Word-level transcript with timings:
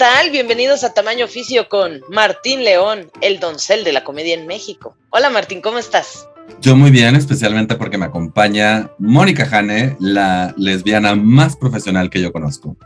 Tal? 0.00 0.30
Bienvenidos 0.30 0.82
a 0.82 0.94
Tamaño 0.94 1.26
Oficio 1.26 1.68
con 1.68 2.00
Martín 2.08 2.64
León, 2.64 3.10
el 3.20 3.38
doncel 3.38 3.84
de 3.84 3.92
la 3.92 4.02
comedia 4.02 4.32
en 4.32 4.46
México. 4.46 4.96
Hola 5.10 5.28
Martín, 5.28 5.60
¿cómo 5.60 5.76
estás? 5.76 6.26
Yo 6.62 6.74
muy 6.74 6.90
bien, 6.90 7.16
especialmente 7.16 7.76
porque 7.76 7.98
me 7.98 8.06
acompaña 8.06 8.90
Mónica 8.98 9.44
Jane, 9.44 9.98
la 10.00 10.54
lesbiana 10.56 11.14
más 11.14 11.54
profesional 11.54 12.08
que 12.08 12.22
yo 12.22 12.32
conozco. 12.32 12.78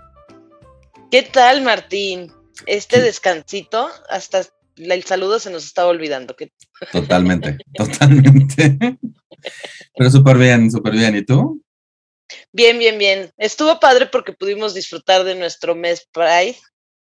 ¿Qué 1.08 1.22
tal 1.22 1.62
Martín? 1.62 2.32
Este 2.66 3.00
descansito, 3.00 3.88
hasta 4.10 4.42
el 4.76 5.04
saludo 5.04 5.38
se 5.38 5.52
nos 5.52 5.64
estaba 5.66 5.90
olvidando. 5.90 6.34
Totalmente, 6.90 7.58
totalmente. 7.76 8.76
Pero 9.96 10.10
súper 10.10 10.36
bien, 10.36 10.68
súper 10.68 10.94
bien. 10.94 11.14
¿Y 11.14 11.24
tú? 11.24 11.62
Bien, 12.50 12.76
bien, 12.76 12.98
bien. 12.98 13.30
Estuvo 13.36 13.78
padre 13.78 14.06
porque 14.06 14.32
pudimos 14.32 14.74
disfrutar 14.74 15.22
de 15.22 15.36
nuestro 15.36 15.76
mes 15.76 16.08
Pride 16.12 16.56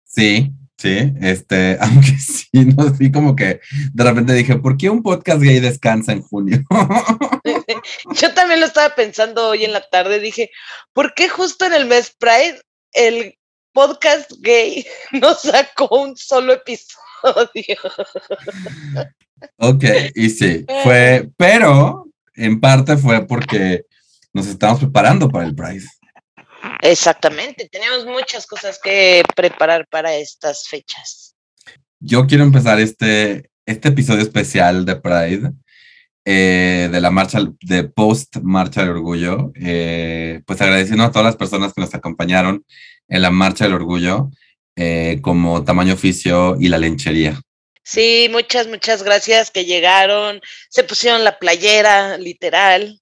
Sí, 0.08 0.50
sí, 0.78 1.12
este, 1.20 1.76
aunque 1.80 2.16
sí, 2.18 2.48
no, 2.52 2.94
sí, 2.94 3.12
como 3.12 3.36
que 3.36 3.60
de 3.92 4.04
repente 4.04 4.32
dije, 4.32 4.56
¿por 4.56 4.76
qué 4.76 4.90
un 4.90 5.02
podcast 5.02 5.40
gay 5.40 5.60
descansa 5.60 6.12
en 6.12 6.22
junio? 6.22 6.62
Yo 8.14 8.34
también 8.34 8.60
lo 8.60 8.66
estaba 8.66 8.94
pensando 8.94 9.48
hoy 9.48 9.64
en 9.64 9.72
la 9.72 9.82
tarde, 9.88 10.18
dije, 10.18 10.50
¿por 10.92 11.14
qué 11.14 11.28
justo 11.28 11.66
en 11.66 11.74
el 11.74 11.86
mes 11.86 12.14
Pride 12.18 12.60
el 12.92 13.38
podcast 13.72 14.32
gay 14.40 14.84
no 15.12 15.34
sacó 15.34 15.88
un 15.90 16.16
solo 16.16 16.54
episodio? 16.54 17.76
Ok, 19.58 19.84
y 20.14 20.30
sí, 20.30 20.64
fue, 20.82 21.28
pero 21.36 22.06
en 22.34 22.60
parte 22.60 22.96
fue 22.96 23.26
porque 23.26 23.84
nos 24.32 24.46
estamos 24.46 24.80
preparando 24.80 25.28
para 25.28 25.46
el 25.46 25.54
Pride. 25.54 25.86
Exactamente, 26.80 27.68
tenemos 27.70 28.06
muchas 28.06 28.46
cosas 28.46 28.78
que 28.82 29.22
preparar 29.34 29.86
para 29.88 30.14
estas 30.14 30.68
fechas. 30.68 31.34
Yo 32.00 32.26
quiero 32.26 32.44
empezar 32.44 32.78
este, 32.78 33.50
este 33.66 33.88
episodio 33.88 34.22
especial 34.22 34.84
de 34.84 34.96
Pride, 34.96 35.52
eh, 36.24 36.88
de 36.90 37.00
la 37.00 37.10
marcha, 37.10 37.40
de 37.60 37.84
post 37.84 38.36
Marcha 38.42 38.82
del 38.82 38.90
Orgullo, 38.90 39.50
eh, 39.56 40.40
pues 40.46 40.60
agradeciendo 40.60 41.04
a 41.04 41.10
todas 41.10 41.26
las 41.26 41.36
personas 41.36 41.72
que 41.72 41.80
nos 41.80 41.94
acompañaron 41.94 42.64
en 43.08 43.22
la 43.22 43.30
Marcha 43.30 43.64
del 43.64 43.74
Orgullo, 43.74 44.30
eh, 44.76 45.18
como 45.22 45.64
Tamaño 45.64 45.94
Oficio 45.94 46.56
y 46.60 46.68
La 46.68 46.78
Lenchería. 46.78 47.40
Sí, 47.82 48.28
muchas, 48.30 48.68
muchas 48.68 49.02
gracias 49.02 49.50
que 49.50 49.64
llegaron, 49.64 50.40
se 50.68 50.84
pusieron 50.84 51.24
la 51.24 51.38
playera, 51.38 52.18
literal. 52.18 53.00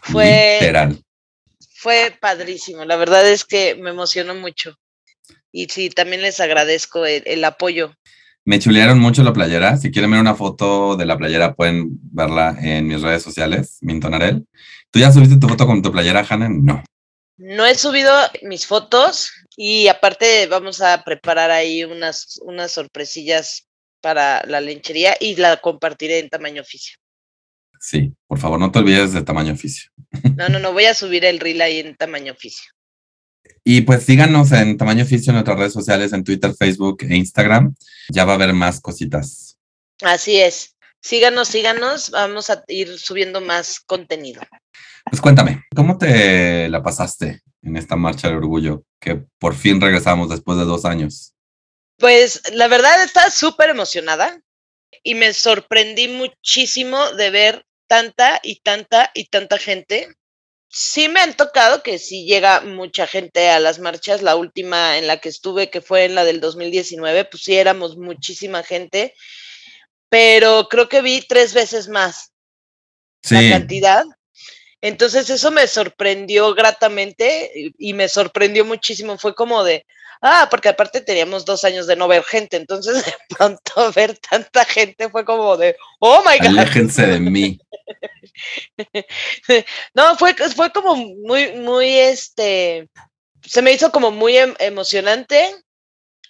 Fue, 0.00 0.58
literal 0.60 1.02
fue 1.78 2.16
padrísimo. 2.20 2.84
La 2.84 2.96
verdad 2.96 3.28
es 3.28 3.44
que 3.44 3.76
me 3.76 3.90
emocionó 3.90 4.34
mucho. 4.34 4.74
Y 5.52 5.66
sí, 5.66 5.90
también 5.90 6.22
les 6.22 6.40
agradezco 6.40 7.06
el, 7.06 7.44
apoyo. 7.44 7.94
Me 8.44 8.58
chulearon 8.58 8.98
mucho 8.98 9.22
la 9.22 9.32
playera. 9.32 9.76
Si 9.76 9.92
quieren 9.92 10.10
ver 10.10 10.20
una 10.20 10.34
foto 10.34 10.96
de 10.96 11.06
la 11.06 11.16
playera, 11.16 11.54
pueden 11.54 11.90
verla 12.12 12.56
en 12.60 12.88
mis 12.88 13.00
redes 13.00 13.22
sociales, 13.22 13.78
Mintonarel. 13.80 14.44
¿Tú 14.90 14.98
ya 14.98 15.12
subiste 15.12 15.38
tu 15.38 15.48
foto 15.48 15.66
con 15.66 15.80
tu 15.80 15.92
playera, 15.92 16.26
Hannah? 16.28 16.48
No. 16.48 16.82
No 17.36 17.64
he 17.64 17.76
subido 17.76 18.12
mis 18.42 18.66
fotos 18.66 19.30
y 19.56 19.86
aparte 19.86 20.48
vamos 20.48 20.80
a 20.80 21.04
preparar 21.04 21.52
ahí 21.52 21.84
unas, 21.84 22.40
unas 22.42 22.72
sorpresillas 22.72 23.68
para 24.00 24.42
la 24.46 24.60
lenchería 24.60 25.14
y 25.20 25.36
la 25.36 25.58
compartiré 25.58 26.18
en 26.18 26.28
tamaño 26.28 26.62
oficio. 26.62 26.98
Sí, 27.78 28.12
por 28.26 28.40
favor, 28.40 28.58
no 28.58 28.72
te 28.72 28.80
olvides 28.80 29.12
de 29.12 29.22
tamaño 29.22 29.52
oficio. 29.52 29.92
No, 30.36 30.48
no, 30.48 30.58
no, 30.58 30.72
voy 30.72 30.84
a 30.84 30.94
subir 30.94 31.24
el 31.24 31.40
reel 31.40 31.60
ahí 31.60 31.80
en 31.80 31.96
tamaño 31.96 32.32
oficio. 32.32 32.70
Y 33.64 33.82
pues 33.82 34.04
síganos 34.04 34.52
en 34.52 34.76
tamaño 34.76 35.04
oficio 35.04 35.30
en 35.30 35.34
nuestras 35.34 35.58
redes 35.58 35.72
sociales, 35.72 36.12
en 36.12 36.24
Twitter, 36.24 36.54
Facebook 36.54 36.98
e 37.02 37.16
Instagram. 37.16 37.74
Ya 38.08 38.24
va 38.24 38.32
a 38.32 38.36
haber 38.36 38.52
más 38.52 38.80
cositas. 38.80 39.58
Así 40.02 40.38
es. 40.38 40.76
Síganos, 41.00 41.48
síganos. 41.48 42.10
Vamos 42.10 42.50
a 42.50 42.64
ir 42.68 42.98
subiendo 42.98 43.40
más 43.40 43.80
contenido. 43.80 44.40
Pues 45.04 45.20
cuéntame, 45.20 45.64
¿cómo 45.74 45.98
te 45.98 46.68
la 46.68 46.82
pasaste 46.82 47.42
en 47.62 47.76
esta 47.76 47.96
marcha 47.96 48.28
del 48.28 48.38
orgullo 48.38 48.84
que 49.00 49.22
por 49.38 49.54
fin 49.54 49.80
regresamos 49.80 50.28
después 50.28 50.58
de 50.58 50.64
dos 50.64 50.84
años? 50.84 51.34
Pues 51.98 52.42
la 52.52 52.68
verdad 52.68 53.02
está 53.02 53.30
súper 53.30 53.70
emocionada 53.70 54.40
y 55.02 55.14
me 55.14 55.32
sorprendí 55.32 56.08
muchísimo 56.08 57.10
de 57.12 57.30
ver 57.30 57.64
tanta 57.88 58.38
y 58.42 58.60
tanta 58.60 59.10
y 59.14 59.24
tanta 59.26 59.58
gente. 59.58 60.08
Sí 60.68 61.08
me 61.08 61.20
han 61.20 61.34
tocado 61.34 61.82
que 61.82 61.98
sí 61.98 62.26
llega 62.26 62.60
mucha 62.60 63.06
gente 63.06 63.48
a 63.48 63.58
las 63.58 63.78
marchas. 63.78 64.22
La 64.22 64.36
última 64.36 64.98
en 64.98 65.06
la 65.06 65.16
que 65.16 65.30
estuve, 65.30 65.70
que 65.70 65.80
fue 65.80 66.04
en 66.04 66.14
la 66.14 66.24
del 66.24 66.40
2019, 66.40 67.24
pues 67.24 67.42
sí 67.42 67.56
éramos 67.56 67.96
muchísima 67.96 68.62
gente, 68.62 69.14
pero 70.08 70.68
creo 70.68 70.88
que 70.88 71.02
vi 71.02 71.22
tres 71.22 71.54
veces 71.54 71.88
más 71.88 72.32
la 73.30 73.48
cantidad. 73.50 74.04
Entonces 74.80 75.28
eso 75.30 75.50
me 75.50 75.66
sorprendió 75.66 76.54
gratamente 76.54 77.72
y 77.78 77.94
me 77.94 78.08
sorprendió 78.08 78.64
muchísimo. 78.64 79.18
Fue 79.18 79.34
como 79.34 79.64
de, 79.64 79.86
Ah, 80.20 80.48
porque 80.50 80.68
aparte 80.68 81.00
teníamos 81.00 81.44
dos 81.44 81.64
años 81.64 81.86
de 81.86 81.96
no 81.96 82.08
ver 82.08 82.24
gente, 82.24 82.56
entonces 82.56 83.04
de 83.04 83.14
pronto 83.36 83.92
ver 83.92 84.18
tanta 84.18 84.64
gente 84.64 85.08
fue 85.08 85.24
como 85.24 85.56
de, 85.56 85.76
oh 86.00 86.22
my 86.22 86.38
God. 86.38 86.58
Aléjense 86.58 87.06
de 87.06 87.20
mí. 87.20 87.58
no, 89.94 90.16
fue, 90.16 90.34
fue 90.34 90.72
como 90.72 90.96
muy, 90.96 91.52
muy, 91.52 91.88
este, 91.88 92.88
se 93.44 93.62
me 93.62 93.72
hizo 93.72 93.90
como 93.92 94.10
muy 94.10 94.36
em, 94.36 94.54
emocionante 94.58 95.54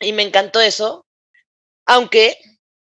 y 0.00 0.12
me 0.12 0.22
encantó 0.22 0.60
eso, 0.60 1.06
aunque 1.86 2.38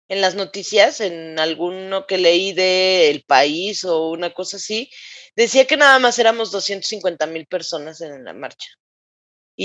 en 0.08 0.20
las 0.20 0.34
noticias, 0.34 1.00
en 1.00 1.38
alguno 1.38 2.06
que 2.06 2.18
leí 2.18 2.52
de 2.52 3.10
El 3.10 3.24
País 3.24 3.84
o 3.84 4.10
una 4.10 4.32
cosa 4.32 4.58
así, 4.58 4.90
decía 5.34 5.66
que 5.66 5.76
nada 5.76 5.98
más 5.98 6.18
éramos 6.18 6.50
250 6.50 7.26
mil 7.26 7.46
personas 7.46 8.00
en 8.00 8.24
la 8.24 8.32
marcha. 8.32 8.68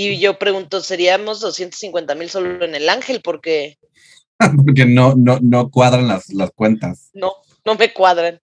Y 0.00 0.20
yo 0.20 0.38
pregunto, 0.38 0.80
¿seríamos 0.80 1.40
250 1.40 2.14
mil 2.14 2.30
solo 2.30 2.64
en 2.64 2.76
el 2.76 2.88
Ángel? 2.88 3.20
Porque... 3.20 3.78
Porque 4.64 4.84
no, 4.86 5.16
no, 5.16 5.40
no 5.42 5.72
cuadran 5.72 6.06
las, 6.06 6.32
las 6.32 6.52
cuentas. 6.52 7.10
No, 7.14 7.32
no 7.64 7.74
me 7.74 7.92
cuadran. 7.92 8.40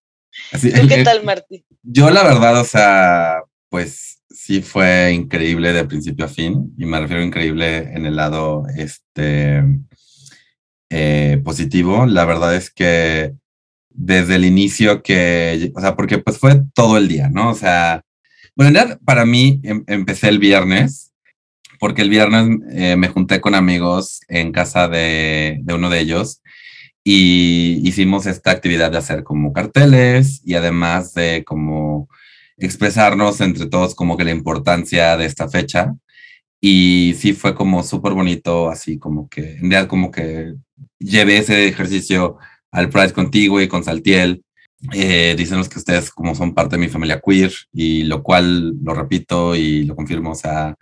¿Qué 0.62 1.04
tal, 1.06 1.24
Martín? 1.24 1.64
Yo 1.82 2.10
la 2.10 2.24
verdad, 2.24 2.60
o 2.60 2.66
sea, 2.66 3.42
pues 3.70 4.22
sí 4.30 4.62
fue 4.62 5.14
increíble 5.14 5.72
de 5.72 5.86
principio 5.86 6.26
a 6.26 6.28
fin, 6.28 6.76
y 6.78 6.84
me 6.84 7.00
refiero 7.00 7.24
a 7.24 7.26
increíble 7.26 7.78
en 7.78 8.06
el 8.06 8.18
lado 8.18 8.66
este, 8.76 9.64
eh, 10.90 11.42
positivo. 11.42 12.06
La 12.06 12.26
verdad 12.26 12.54
es 12.54 12.70
que 12.70 13.34
desde 13.92 14.36
el 14.36 14.44
inicio 14.44 15.02
que, 15.02 15.72
o 15.74 15.80
sea, 15.80 15.96
porque 15.96 16.18
pues 16.18 16.38
fue 16.38 16.64
todo 16.74 16.98
el 16.98 17.08
día, 17.08 17.30
¿no? 17.30 17.52
O 17.52 17.56
sea, 17.56 18.02
bueno, 18.58 18.82
para 19.06 19.26
mí 19.26 19.62
em, 19.64 19.86
empecé 19.88 20.28
el 20.28 20.40
viernes 20.40 21.05
porque 21.86 22.02
el 22.02 22.10
viernes 22.10 22.62
eh, 22.72 22.96
me 22.96 23.10
junté 23.10 23.40
con 23.40 23.54
amigos 23.54 24.22
en 24.28 24.52
casa 24.52 24.88
de, 24.88 25.64
uno 25.72 25.88
de 25.92 26.00
ellos 26.00 26.42
y 27.04 27.80
hicimos 27.88 28.26
esta 28.26 28.50
actividad 28.50 28.90
de 28.90 28.98
hacer 28.98 29.24
como 29.24 29.54
carteles 29.54 30.42
y 30.44 30.56
además 30.56 31.14
de 31.14 31.44
como 31.46 32.10
expresarnos 32.58 33.40
entre 33.40 33.68
todos 33.68 33.94
como 33.94 34.18
que 34.18 34.24
la 34.24 34.32
importancia 34.32 35.16
de 35.16 35.28
esta 35.28 35.48
fecha. 35.48 35.94
Y 36.60 37.14
sí 37.20 37.34
fue 37.34 37.54
como 37.54 37.84
súper 37.84 38.14
bonito, 38.14 38.68
así 38.68 38.98
como 38.98 39.30
que, 39.30 39.52
en 39.52 39.70
realidad 39.70 39.88
como 39.88 40.10
que 40.10 40.56
llevé 40.98 41.38
ese 41.38 41.68
ejercicio 41.68 42.38
al 42.72 42.90
Pride 42.90 43.14
contigo 43.14 43.62
y 43.62 43.68
con 43.68 43.84
Saltiel. 43.84 44.42
Eh, 44.92 45.36
dícenos 45.38 45.70
que 45.70 45.78
ustedes 45.78 46.10
como 46.10 46.34
son 46.34 46.56
parte 46.56 46.78
de 46.78 46.82
mi 46.82 46.90
familia 46.90 47.22
queer 47.24 47.52
y 47.72 48.04
lo 48.04 48.24
cual 48.24 48.74
lo 48.84 48.96
repito 48.96 49.56
y 49.56 49.84
lo 49.84 49.96
confirmo, 49.96 50.32
o 50.32 50.36
sea, 50.36 50.76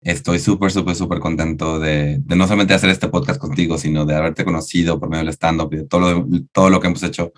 Estoy 0.00 0.38
súper, 0.38 0.70
súper, 0.70 0.94
súper 0.94 1.18
contento 1.18 1.80
de, 1.80 2.22
no 2.26 2.44
solamente 2.46 2.74
hacer 2.74 2.90
este 2.90 3.08
podcast 3.08 3.40
contigo, 3.40 3.78
sino 3.78 4.06
de 4.06 4.14
haberte 4.14 4.44
conocido 4.44 5.00
por 5.00 5.08
medio 5.08 5.24
del 5.24 5.34
stand-up 5.34 5.70
y 5.72 5.78
de 5.78 5.84
todo 5.84 6.00
lo, 6.00 6.28
todo 6.52 6.70
lo 6.70 6.80
que 6.80 6.86
hemos 6.86 7.02
hecho 7.02 7.32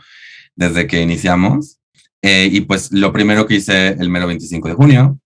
desde 0.54 0.86
que 0.86 1.00
iniciamos. 1.00 1.78
Eh, 2.22 2.50
y 2.52 2.60
pues 2.62 2.92
lo 2.92 3.12
primero 3.12 3.46
que 3.46 3.54
hice 3.54 3.88
el 3.88 4.10
mero 4.10 4.26
25 4.26 4.68
de 4.68 4.74
junio 4.74 5.18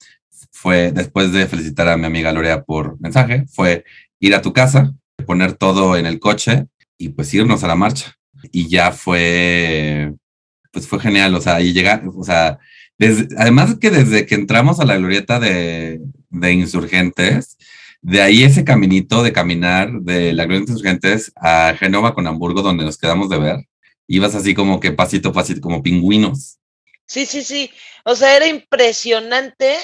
fue, 0.52 0.92
después 0.92 1.32
de 1.32 1.46
felicitar 1.46 1.88
a 1.88 1.96
mi 1.96 2.06
amiga 2.06 2.32
Lorea 2.32 2.62
por 2.62 3.00
mensaje, 3.00 3.44
fue 3.52 3.84
ir 4.20 4.34
a 4.34 4.42
tu 4.42 4.52
casa, 4.52 4.94
poner 5.26 5.54
todo 5.54 5.96
en 5.96 6.06
el 6.06 6.20
coche 6.20 6.66
y 6.96 7.10
pues 7.10 7.34
irnos 7.34 7.64
a 7.64 7.68
la 7.68 7.74
marcha. 7.74 8.14
y 8.52 8.68
ya 8.68 8.92
fue, 8.92 10.14
pues 10.70 10.86
fue 10.86 11.00
genial, 11.00 11.34
o 11.34 11.40
sea, 11.40 11.60
y 11.60 11.72
llegar, 11.72 12.04
o 12.14 12.24
sea, 12.24 12.58
además 13.38 13.76
que 13.80 13.90
desde 13.90 14.26
que 14.26 14.34
entramos 14.34 14.80
a 14.80 14.84
la 14.84 14.96
glorieta 14.96 15.40
de, 15.40 16.00
de 16.34 16.52
insurgentes, 16.52 17.56
de 18.02 18.20
ahí 18.20 18.42
ese 18.42 18.64
caminito 18.64 19.22
de 19.22 19.32
caminar 19.32 19.90
de 20.00 20.32
la 20.32 20.44
glorieta 20.44 20.72
insurgentes 20.72 21.32
a 21.36 21.74
Génova 21.78 22.14
con 22.14 22.26
Hamburgo, 22.26 22.60
donde 22.60 22.84
nos 22.84 22.98
quedamos 22.98 23.30
de 23.30 23.38
ver, 23.38 23.56
ibas 24.06 24.34
así 24.34 24.54
como 24.54 24.80
que 24.80 24.92
pasito, 24.92 25.32
pasito, 25.32 25.60
como 25.60 25.82
pingüinos. 25.82 26.58
Sí, 27.06 27.26
sí, 27.26 27.42
sí. 27.42 27.70
O 28.04 28.14
sea, 28.14 28.36
era 28.36 28.46
impresionante. 28.46 29.76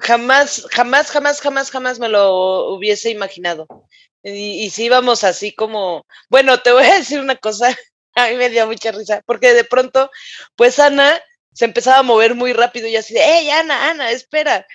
Jamás, 0.00 0.66
jamás, 0.70 1.10
jamás, 1.10 1.40
jamás, 1.40 1.70
jamás 1.70 2.00
me 2.00 2.08
lo 2.08 2.74
hubiese 2.74 3.10
imaginado. 3.10 3.66
Y, 4.24 4.64
y 4.64 4.70
si 4.70 4.84
íbamos 4.86 5.22
así 5.22 5.52
como, 5.52 6.04
bueno, 6.28 6.58
te 6.58 6.72
voy 6.72 6.84
a 6.84 6.98
decir 6.98 7.20
una 7.20 7.36
cosa, 7.36 7.68
a 8.14 8.28
mí 8.28 8.36
me 8.36 8.50
dio 8.50 8.66
mucha 8.66 8.90
risa, 8.90 9.22
porque 9.26 9.54
de 9.54 9.64
pronto, 9.64 10.10
pues 10.56 10.78
Ana 10.80 11.20
se 11.52 11.64
empezaba 11.64 11.98
a 11.98 12.02
mover 12.02 12.34
muy 12.34 12.52
rápido 12.52 12.86
y 12.86 12.96
así 12.96 13.14
de, 13.14 13.20
hey, 13.22 13.50
Ana, 13.50 13.90
Ana, 13.90 14.10
espera. 14.10 14.66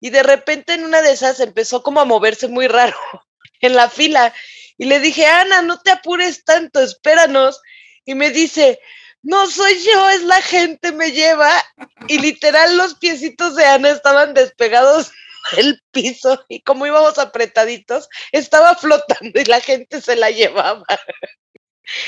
Y 0.00 0.10
de 0.10 0.22
repente 0.22 0.74
en 0.74 0.84
una 0.84 1.02
de 1.02 1.12
esas 1.12 1.40
empezó 1.40 1.82
como 1.82 2.00
a 2.00 2.04
moverse 2.04 2.48
muy 2.48 2.66
raro 2.66 2.96
en 3.60 3.74
la 3.74 3.88
fila. 3.88 4.34
Y 4.78 4.86
le 4.86 4.98
dije, 4.98 5.26
Ana, 5.26 5.62
no 5.62 5.80
te 5.80 5.90
apures 5.90 6.44
tanto, 6.44 6.80
espéranos. 6.80 7.60
Y 8.04 8.14
me 8.14 8.30
dice, 8.30 8.80
no 9.22 9.46
soy 9.46 9.78
yo, 9.84 10.10
es 10.10 10.22
la 10.22 10.40
gente, 10.40 10.92
me 10.92 11.12
lleva. 11.12 11.52
Y 12.08 12.18
literal 12.18 12.76
los 12.76 12.94
piecitos 12.94 13.56
de 13.56 13.64
Ana 13.66 13.90
estaban 13.90 14.34
despegados 14.34 15.12
del 15.56 15.80
piso 15.90 16.44
y 16.48 16.62
como 16.62 16.86
íbamos 16.86 17.18
apretaditos, 17.18 18.08
estaba 18.32 18.74
flotando 18.76 19.40
y 19.40 19.44
la 19.44 19.60
gente 19.60 20.00
se 20.00 20.16
la 20.16 20.30
llevaba. 20.30 20.84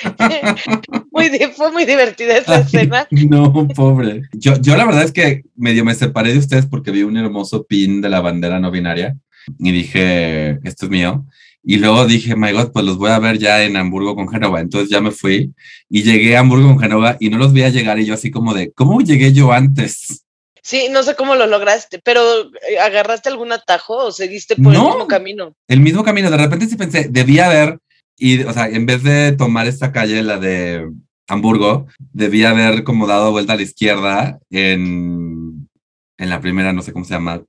muy, 1.12 1.28
fue 1.56 1.72
muy 1.72 1.84
divertida 1.84 2.36
esa 2.36 2.60
escena. 2.60 3.06
No, 3.10 3.68
pobre. 3.68 4.22
Yo, 4.32 4.54
yo 4.60 4.76
la 4.76 4.84
verdad 4.84 5.04
es 5.04 5.12
que 5.12 5.42
medio 5.56 5.84
me 5.84 5.94
separé 5.94 6.32
de 6.32 6.38
ustedes 6.38 6.66
porque 6.66 6.90
vi 6.90 7.02
un 7.02 7.16
hermoso 7.16 7.64
pin 7.64 8.00
de 8.00 8.08
la 8.08 8.20
bandera 8.20 8.60
no 8.60 8.70
binaria 8.70 9.16
y 9.58 9.72
dije, 9.72 10.58
esto 10.64 10.86
es 10.86 10.90
mío. 10.90 11.26
Y 11.64 11.76
luego 11.76 12.06
dije, 12.06 12.34
my 12.34 12.52
God, 12.52 12.72
pues 12.72 12.84
los 12.84 12.98
voy 12.98 13.10
a 13.10 13.18
ver 13.20 13.38
ya 13.38 13.62
en 13.62 13.76
Hamburgo 13.76 14.16
con 14.16 14.28
Génova. 14.28 14.60
Entonces 14.60 14.90
ya 14.90 15.00
me 15.00 15.12
fui 15.12 15.54
y 15.88 16.02
llegué 16.02 16.36
a 16.36 16.40
Hamburgo 16.40 16.68
con 16.68 16.80
Génova 16.80 17.16
y 17.20 17.30
no 17.30 17.38
los 17.38 17.52
vi 17.52 17.62
a 17.62 17.68
llegar 17.68 17.98
y 18.00 18.04
yo 18.04 18.14
así 18.14 18.30
como 18.30 18.52
de, 18.54 18.72
¿cómo 18.72 19.00
llegué 19.00 19.32
yo 19.32 19.52
antes? 19.52 20.24
Sí, 20.62 20.88
no 20.90 21.02
sé 21.02 21.16
cómo 21.16 21.34
lo 21.34 21.46
lograste, 21.46 22.00
pero 22.02 22.22
eh, 22.68 22.78
¿agarraste 22.80 23.28
algún 23.28 23.52
atajo 23.52 23.96
o 23.96 24.12
seguiste 24.12 24.54
por 24.54 24.72
el 24.72 24.80
mismo 24.80 25.08
camino? 25.08 25.54
El 25.66 25.80
mismo 25.80 26.04
camino, 26.04 26.30
de 26.30 26.36
repente 26.36 26.66
sí 26.66 26.76
pensé, 26.76 27.08
debía 27.10 27.46
haber, 27.46 27.78
y, 28.22 28.42
o 28.44 28.52
sea, 28.52 28.68
en 28.68 28.86
vez 28.86 29.02
de 29.02 29.32
tomar 29.32 29.66
esta 29.66 29.92
calle, 29.92 30.22
la 30.22 30.38
de 30.38 30.90
Hamburgo, 31.28 31.86
debía 32.12 32.50
haber 32.50 32.84
como 32.84 33.06
dado 33.06 33.32
vuelta 33.32 33.54
a 33.54 33.56
la 33.56 33.62
izquierda 33.62 34.38
en, 34.50 35.68
en 36.18 36.30
la 36.30 36.40
primera, 36.40 36.72
no 36.72 36.82
sé 36.82 36.92
cómo 36.92 37.04
se 37.04 37.14
llama, 37.14 37.42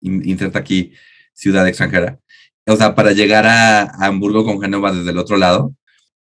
inserta 0.00 0.58
aquí, 0.58 0.92
ciudad 1.34 1.66
extranjera 1.66 2.18
o 2.66 2.76
sea, 2.76 2.94
para 2.94 3.12
llegar 3.12 3.46
a, 3.46 3.82
Hamburgo 4.04 4.44
con 4.44 4.60
Génova 4.60 4.92
desde 4.92 5.10
el 5.10 5.18
otro 5.18 5.36
lado. 5.36 5.74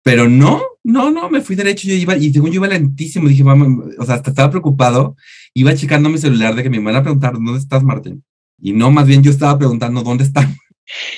Pero 0.02 0.28
no, 0.28 0.62
no, 0.82 1.12
no, 1.12 1.30
me 1.30 1.42
fui 1.42 1.54
derecho, 1.54 1.86
yo 1.86 1.94
iba, 1.94 2.16
y 2.16 2.32
según 2.32 2.50
yo 2.50 2.56
iba 2.56 2.66
lentísimo, 2.66 3.28
dije, 3.28 3.44
vamos, 3.44 3.84
o 3.98 4.04
sea, 4.04 4.16
hasta 4.16 4.30
estaba 4.30 4.50
preocupado, 4.50 5.16
iba 5.54 5.76
checando 5.76 6.08
mi 6.08 6.18
celular 6.18 6.56
de 6.56 6.64
que 6.64 6.70
me 6.70 6.78
iban 6.78 6.96
a 6.96 7.02
preguntar, 7.02 7.34
¿dónde 7.34 7.58
estás, 7.58 7.84
Martín? 7.84 8.24
Y 8.60 8.72
no, 8.72 8.90
más 8.90 9.06
bien 9.06 9.22
yo 9.22 9.30
estaba 9.30 9.56
preguntando, 9.56 10.02
¿dónde 10.02 10.24
están? 10.24 10.56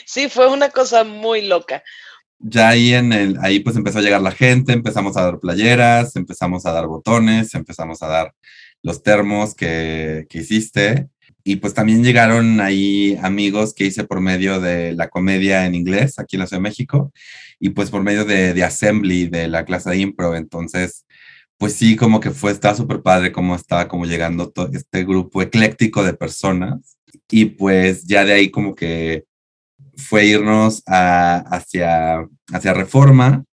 Sí, 0.05 0.29
fue 0.29 0.53
una 0.53 0.69
cosa 0.69 1.03
muy 1.03 1.49
loca. 1.49 1.82
Ya 2.46 2.69
ahí 2.69 2.93
en 2.93 3.12
el, 3.12 3.38
ahí 3.41 3.61
pues 3.61 3.76
empezó 3.76 3.99
a 4.00 4.02
llegar 4.02 4.20
la 4.20 4.31
gente, 4.31 4.73
empezamos 4.73 5.17
a 5.17 5.23
dar 5.23 5.41
playeras, 5.41 6.14
empezamos 6.17 6.67
a 6.67 6.73
dar 6.73 6.87
botones, 6.87 7.55
empezamos 7.55 8.02
a 8.02 8.08
dar 8.08 8.35
los 8.82 9.02
termos 9.02 9.55
que, 9.55 10.26
que 10.29 10.38
hiciste, 10.41 11.08
y 11.46 11.56
pues 11.56 11.75
también 11.75 12.02
llegaron 12.02 12.61
ahí 12.61 13.19
amigos 13.23 13.75
que 13.75 13.85
hice 13.85 14.05
por 14.05 14.20
medio 14.20 14.61
de 14.61 14.94
la 14.94 15.08
comedia 15.11 15.67
en 15.67 15.75
inglés 15.75 16.19
aquí 16.19 16.37
en 16.37 16.41
la 16.41 16.46
Ciudad 16.46 16.61
de 16.61 16.69
México 16.69 17.12
y 17.61 17.70
pues 17.70 17.91
por 17.91 18.02
medio 18.02 18.25
de, 18.25 18.55
de 18.55 18.64
Assembly, 18.64 19.26
de 19.29 19.49
la 19.49 19.67
clase 19.67 19.90
de 19.90 19.99
impro. 19.99 20.37
Entonces, 20.37 21.05
pues 21.58 21.75
sí, 21.75 21.97
como 21.97 22.20
que 22.20 22.31
fue, 22.31 22.50
estaba 22.50 22.75
súper 22.75 23.02
padre 23.02 23.31
cómo 23.31 23.55
estaba 23.55 23.88
como 23.88 24.06
llegando 24.06 24.50
todo 24.50 24.70
este 24.73 25.05
grupo 25.05 25.43
ecléctico 25.43 26.02
de 26.02 26.14
personas. 26.14 26.97
Y 27.31 27.44
pues 27.47 28.05
ya 28.06 28.25
de 28.25 28.32
ahí 28.32 28.50
como 28.50 28.75
que 28.75 29.25
fue 29.96 30.26
irnos 30.26 30.82
hacia, 30.87 32.26
hacia 32.52 32.75
Reforma 32.75 33.44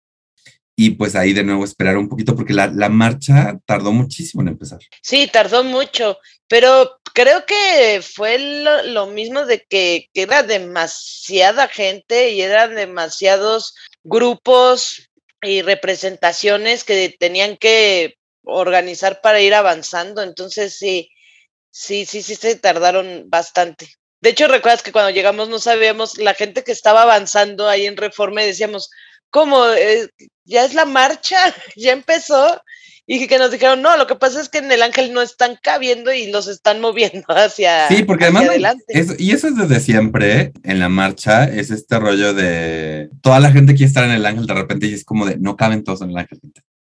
y 0.74 0.90
pues 0.90 1.14
ahí 1.14 1.32
de 1.32 1.44
nuevo 1.44 1.64
esperar 1.64 1.96
un 1.96 2.08
poquito 2.08 2.34
porque 2.34 2.54
la, 2.54 2.66
la, 2.66 2.88
marcha 2.88 3.58
tardó 3.66 3.92
muchísimo 3.92 4.42
en 4.42 4.48
empezar. 4.48 4.80
Sí, 5.02 5.28
tardó 5.30 5.64
mucho, 5.64 6.18
pero 6.48 6.98
creo 7.12 7.44
que 7.44 8.02
fue 8.02 8.38
lo, 8.38 8.82
lo 8.84 9.06
mismo 9.06 9.44
de 9.44 9.64
que, 9.68 10.08
que, 10.14 10.22
era 10.22 10.42
demasiada 10.42 11.68
gente 11.68 12.30
y 12.30 12.40
eran 12.40 12.74
demasiados 12.74 13.74
grupos 14.02 15.10
y 15.42 15.62
representaciones 15.62 16.84
que 16.84 17.14
tenían 17.18 17.56
que 17.56 18.16
organizar 18.44 19.20
para 19.20 19.40
ir 19.40 19.54
avanzando, 19.54 20.22
entonces 20.22 20.76
sí, 20.78 21.10
sí, 21.70 22.06
sí, 22.06 22.22
sí 22.22 22.34
se 22.34 22.56
tardaron 22.56 23.24
bastante. 23.28 23.88
De 24.22 24.30
hecho, 24.30 24.46
recuerdas 24.46 24.82
que 24.82 24.92
cuando 24.92 25.10
llegamos 25.10 25.48
no 25.48 25.58
sabíamos, 25.58 26.16
la 26.16 26.34
gente 26.34 26.62
que 26.62 26.70
estaba 26.70 27.02
avanzando 27.02 27.68
ahí 27.68 27.86
en 27.86 27.96
Reforma 27.96 28.42
y 28.42 28.46
decíamos, 28.46 28.88
¿cómo? 29.30 29.66
Eh, 29.66 30.08
ya 30.44 30.64
es 30.64 30.74
la 30.74 30.84
marcha, 30.84 31.36
ya 31.76 31.92
empezó. 31.92 32.62
Y 33.04 33.26
que 33.26 33.36
nos 33.36 33.50
dijeron, 33.50 33.82
no, 33.82 33.96
lo 33.96 34.06
que 34.06 34.14
pasa 34.14 34.40
es 34.40 34.48
que 34.48 34.58
en 34.58 34.70
el 34.70 34.80
ángel 34.80 35.12
no 35.12 35.22
están 35.22 35.58
cabiendo 35.60 36.14
y 36.14 36.30
los 36.30 36.46
están 36.46 36.80
moviendo 36.80 37.26
hacia, 37.28 37.88
sí, 37.88 38.04
porque 38.04 38.26
hacia 38.26 38.38
además, 38.38 38.50
adelante. 38.50 38.84
Es, 38.86 39.18
y 39.18 39.32
eso 39.32 39.48
es 39.48 39.56
desde 39.56 39.80
siempre 39.80 40.52
en 40.62 40.78
la 40.78 40.88
marcha, 40.88 41.44
es 41.44 41.72
este 41.72 41.98
rollo 41.98 42.32
de 42.32 43.10
toda 43.20 43.40
la 43.40 43.50
gente 43.50 43.74
quiere 43.74 43.88
estar 43.88 44.04
en 44.04 44.12
el 44.12 44.24
ángel 44.24 44.46
de 44.46 44.54
repente 44.54 44.86
y 44.86 44.94
es 44.94 45.04
como 45.04 45.26
de 45.26 45.36
no 45.36 45.56
caben 45.56 45.82
todos 45.82 46.00
en 46.02 46.10
el 46.10 46.16
ángel. 46.16 46.38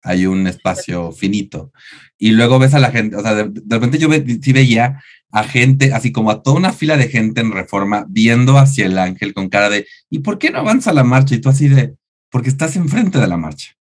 Hay 0.03 0.25
un 0.25 0.45
espacio 0.47 1.11
finito. 1.11 1.71
Y 2.17 2.31
luego 2.31 2.59
ves 2.59 2.73
a 2.73 2.79
la 2.79 2.91
gente, 2.91 3.15
o 3.15 3.21
sea, 3.21 3.33
de, 3.35 3.49
de 3.49 3.75
repente 3.75 3.97
yo 3.97 4.09
ve, 4.09 4.23
sí 4.41 4.53
veía 4.53 5.01
a 5.31 5.43
gente, 5.43 5.93
así 5.93 6.11
como 6.11 6.29
a 6.29 6.43
toda 6.43 6.57
una 6.57 6.73
fila 6.73 6.95
de 6.95 7.09
gente 7.09 7.41
en 7.41 7.51
reforma, 7.51 8.05
viendo 8.07 8.59
hacia 8.59 8.85
el 8.85 8.99
ángel 8.99 9.33
con 9.33 9.49
cara 9.49 9.69
de, 9.69 9.87
¿y 10.09 10.19
por 10.19 10.37
qué 10.37 10.51
no 10.51 10.59
avanza 10.59 10.93
la 10.93 11.03
marcha? 11.03 11.33
Y 11.33 11.41
tú 11.41 11.49
así 11.49 11.67
de, 11.67 11.95
porque 12.29 12.49
estás 12.49 12.75
enfrente 12.75 13.19
de 13.19 13.27
la 13.27 13.37
marcha. 13.37 13.75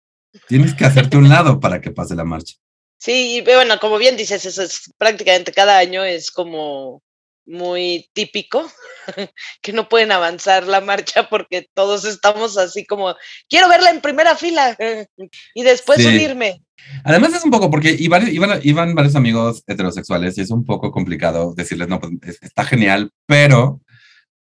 Tienes 0.48 0.76
que 0.76 0.86
hacerte 0.86 1.18
un 1.18 1.28
lado 1.28 1.60
para 1.60 1.82
que 1.82 1.92
pase 1.92 2.16
la 2.16 2.24
marcha. 2.24 2.56
Sí, 3.00 3.38
y 3.38 3.42
bueno, 3.42 3.80
como 3.80 3.98
bien 3.98 4.16
dices, 4.16 4.46
eso 4.46 4.62
es 4.62 4.94
prácticamente 4.98 5.52
cada 5.52 5.80
año 5.80 6.04
es 6.04 6.32
como 6.32 7.02
muy 7.46 8.10
típico, 8.14 8.70
que 9.62 9.74
no 9.74 9.90
pueden 9.90 10.12
avanzar 10.12 10.68
la 10.68 10.82
marcha 10.82 11.28
porque 11.30 11.68
todos 11.74 12.06
estamos 12.06 12.58
así 12.58 12.86
como, 12.86 13.16
quiero 13.50 13.68
verla 13.70 13.90
en 13.90 14.02
primera 14.02 14.36
fila 14.36 14.78
y 15.56 15.64
después 15.64 16.00
Sí. 16.00 16.08
unirme. 16.08 16.62
Además 17.04 17.34
es 17.34 17.44
un 17.44 17.52
poco, 17.52 17.70
porque 17.70 17.96
iban, 18.00 18.32
iban, 18.34 18.60
iban 18.64 18.96
varios 18.96 19.16
amigos 19.16 19.64
heterosexuales 19.68 20.38
y 20.38 20.42
es 20.42 20.50
un 20.52 20.64
poco 20.64 20.92
complicado 20.92 21.54
decirles, 21.56 21.88
no, 21.90 22.00
pues 22.00 22.14
es- 22.24 22.42
está 22.42 22.64
genial, 22.66 23.12
pero 23.26 23.82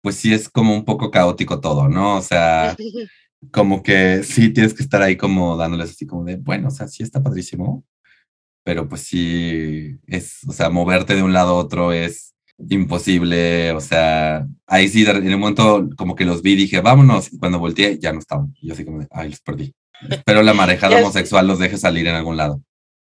pues 0.02 0.16
sí 0.18 0.34
es 0.34 0.50
como 0.50 0.74
un 0.76 0.86
poco 0.86 1.10
caótico 1.10 1.60
todo, 1.62 1.88
¿no? 1.88 2.18
O 2.18 2.22
sea, 2.22 2.76
como 3.52 3.82
que 3.84 4.24
sí 4.24 4.50
tienes 4.50 4.74
que 4.74 4.84
estar 4.84 5.02
ahí 5.02 5.16
como 5.18 5.56
dándoles 5.58 5.92
así 5.92 6.06
como 6.06 6.24
de, 6.26 6.36
bueno, 6.36 6.68
o 6.68 6.72
sea, 6.72 6.88
sí 6.88 7.02
está 7.04 7.24
padrísimo, 7.24 7.84
pero 8.64 8.88
pues 8.90 9.02
sí 9.02 9.98
es, 10.08 10.40
o 10.48 10.52
sea, 10.54 10.70
moverte 10.70 11.16
de 11.16 11.24
un 11.24 11.34
lado 11.34 11.52
a 11.52 11.56
otro 11.60 11.92
es 11.94 12.35
imposible, 12.70 13.72
o 13.72 13.82
sea, 13.82 14.46
ahí 14.68 14.88
sí, 14.88 15.04
en 15.06 15.34
un 15.34 15.40
momento 15.40 15.90
como 15.98 16.16
que 16.16 16.26
los 16.26 16.42
vi, 16.42 16.56
dije, 16.56 16.82
vámonos, 16.82 17.32
y 17.34 17.38
cuando 17.38 17.60
volteé 17.60 17.98
ya 18.00 18.14
no 18.14 18.20
estaban, 18.20 18.54
yo 18.62 18.74
así 18.74 18.86
como 18.86 19.06
ay, 19.12 19.30
los 19.30 19.42
perdí. 19.42 19.74
Espero 20.10 20.44
la 20.44 20.54
marejada 20.54 20.98
homosexual 21.02 21.48
los 21.48 21.60
deje 21.60 21.78
salir 21.78 22.08
en 22.08 22.16
algún 22.16 22.38
lado. 22.38 22.62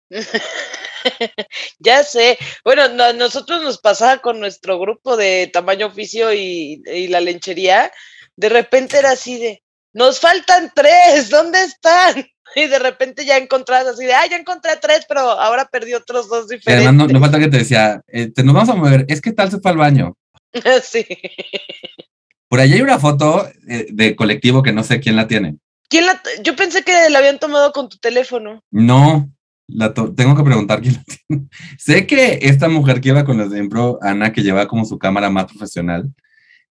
ya 1.80 2.04
sé. 2.04 2.38
Bueno, 2.64 2.90
no- 2.90 3.14
nosotros 3.14 3.64
nos 3.64 3.78
pasaba 3.80 4.18
con 4.20 4.40
nuestro 4.40 4.80
grupo 4.80 5.18
de 5.18 5.50
tamaño 5.52 5.88
oficio 5.88 6.34
y, 6.34 6.82
y 6.86 7.08
la 7.08 7.22
lenchería. 7.22 7.92
De 8.36 8.50
repente 8.50 8.98
era 8.98 9.12
así 9.12 9.38
de, 9.40 9.64
nos 9.94 10.20
faltan 10.20 10.72
tres, 10.76 11.30
¿dónde 11.30 11.62
están? 11.64 12.26
Y 12.56 12.68
de 12.68 12.80
repente 12.80 13.26
ya 13.26 13.38
encontrabas 13.38 13.88
así 13.88 14.06
de, 14.06 14.14
ah, 14.14 14.26
ya 14.30 14.38
encontré 14.38 14.72
tres, 14.82 15.06
pero 15.08 15.20
ahora 15.22 15.66
perdí 15.72 15.94
otros 15.94 16.28
dos 16.30 16.46
Y 16.52 16.56
diferentes. 16.56 16.88
además 16.88 17.08
no, 17.08 17.14
no 17.14 17.20
falta 17.20 17.40
que 17.40 17.50
te 17.50 17.58
decía, 17.60 18.02
eh, 18.08 18.32
te 18.32 18.44
nos 18.44 18.56
vamos 18.56 18.70
a 18.70 18.76
mover, 18.76 19.06
es 19.10 19.22
que 19.22 19.32
tal 19.32 19.52
se 19.52 19.60
fue 19.60 19.72
al 19.72 19.78
baño. 19.78 20.16
sí. 20.84 21.06
Por 22.50 22.60
ahí 22.60 22.74
hay 22.74 22.82
una 22.82 22.98
foto 23.00 23.48
eh, 23.68 23.88
de 23.92 24.16
colectivo 24.16 24.64
que 24.64 24.72
no 24.72 24.84
sé 24.84 25.00
quién 25.00 25.16
la 25.16 25.28
tiene. 25.28 25.58
¿Quién 25.90 26.06
la 26.06 26.22
Yo 26.44 26.56
pensé 26.56 26.84
que 26.84 27.10
la 27.10 27.20
habían 27.20 27.40
tomado 27.40 27.72
con 27.72 27.90
tu 27.90 27.98
teléfono. 27.98 28.62
No, 28.72 29.30
la 29.68 29.94
to- 29.94 30.14
tengo 30.16 30.36
que 30.36 30.44
preguntar 30.44 30.82
quién 30.82 30.96
la 30.96 31.04
tiene. 31.28 31.48
sé 31.78 32.08
que 32.08 32.40
esta 32.44 32.70
mujer 32.70 33.02
que 33.02 33.10
iba 33.10 33.26
con 33.26 33.38
los 33.38 33.52
de 33.52 33.60
Impro, 33.60 34.00
Ana, 34.02 34.32
que 34.32 34.42
lleva 34.44 34.68
como 34.68 34.86
su 34.86 34.98
cámara 34.98 35.30
más 35.30 35.46
profesional, 35.46 36.10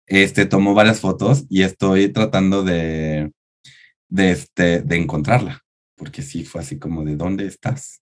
este, 0.06 0.46
tomó 0.46 0.72
varias 0.74 1.00
fotos 1.00 1.44
y 1.50 1.62
estoy 1.62 2.08
tratando 2.12 2.62
de, 2.62 3.30
de, 4.08 4.30
este, 4.30 4.80
de 4.82 4.96
encontrarla. 4.96 5.62
Porque 5.96 6.22
sí 6.22 6.44
fue 6.44 6.60
así 6.60 6.78
como 6.78 7.04
de 7.04 7.16
dónde 7.16 7.46
estás. 7.46 8.00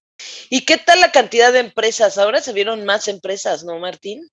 ¿Y 0.51 0.63
qué 0.63 0.79
tal 0.79 1.01
la 1.01 1.13
cantidad 1.13 1.53
de 1.53 1.61
empresas? 1.61 2.19
Ahora 2.19 2.41
se 2.41 2.53
vieron 2.53 2.85
más 2.85 3.09
empresas, 3.09 3.65
¿no, 3.65 3.79
Martín? 3.79 4.29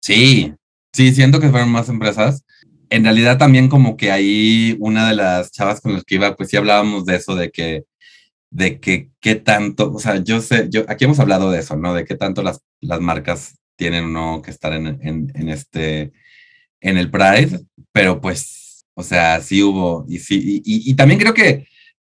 Sí, 0.00 0.52
sí, 0.92 1.14
siento 1.14 1.40
que 1.40 1.50
fueron 1.50 1.70
más 1.70 1.88
empresas. 1.88 2.44
En 2.90 3.04
realidad 3.04 3.38
también 3.38 3.68
como 3.68 3.96
que 3.96 4.12
ahí 4.12 4.76
una 4.78 5.08
de 5.08 5.16
las 5.16 5.50
chavas 5.50 5.80
con 5.80 5.92
las 5.94 6.04
que 6.04 6.16
iba, 6.16 6.36
pues 6.36 6.50
sí 6.50 6.56
hablábamos 6.56 7.04
de 7.04 7.16
eso, 7.16 7.34
de 7.34 7.50
que, 7.50 7.84
de 8.50 8.78
que 8.78 9.10
qué 9.20 9.34
tanto, 9.34 9.92
o 9.92 9.98
sea, 9.98 10.22
yo 10.22 10.40
sé, 10.40 10.68
yo, 10.70 10.84
aquí 10.88 11.04
hemos 11.04 11.18
hablado 11.18 11.50
de 11.50 11.60
eso, 11.60 11.76
¿no? 11.76 11.94
De 11.94 12.04
qué 12.04 12.14
tanto 12.14 12.42
las, 12.42 12.60
las 12.80 13.00
marcas 13.00 13.58
tienen 13.76 14.04
o 14.04 14.08
no 14.08 14.42
que 14.42 14.50
estar 14.50 14.72
en, 14.72 14.86
en, 14.86 15.32
en 15.34 15.48
este, 15.48 16.12
en 16.80 16.96
el 16.96 17.10
Pride, 17.10 17.60
pero 17.92 18.20
pues, 18.20 18.86
o 18.94 19.02
sea, 19.02 19.40
sí 19.40 19.62
hubo, 19.62 20.06
y 20.08 20.20
sí, 20.20 20.62
y, 20.64 20.90
y 20.90 20.94
también 20.94 21.18
creo 21.18 21.34
que 21.34 21.66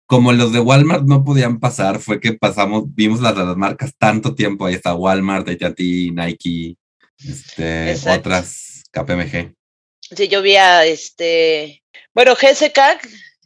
como 0.06 0.32
los 0.32 0.52
de 0.52 0.60
Walmart 0.60 1.04
no 1.04 1.24
podían 1.24 1.60
pasar, 1.60 2.00
fue 2.00 2.20
que 2.20 2.34
pasamos, 2.34 2.84
vimos 2.94 3.20
las, 3.20 3.36
las 3.36 3.56
marcas 3.56 3.94
tanto 3.96 4.34
tiempo, 4.34 4.66
ahí 4.66 4.74
está 4.74 4.94
Walmart, 4.94 5.48
AT&T, 5.48 6.10
Nike, 6.12 6.76
este, 7.18 7.96
otras, 8.10 8.84
KPMG. 8.90 9.54
Sí, 10.00 10.28
yo 10.28 10.42
vi 10.42 10.56
a 10.56 10.84
este, 10.84 11.82
bueno, 12.14 12.34
GSK, 12.34 12.78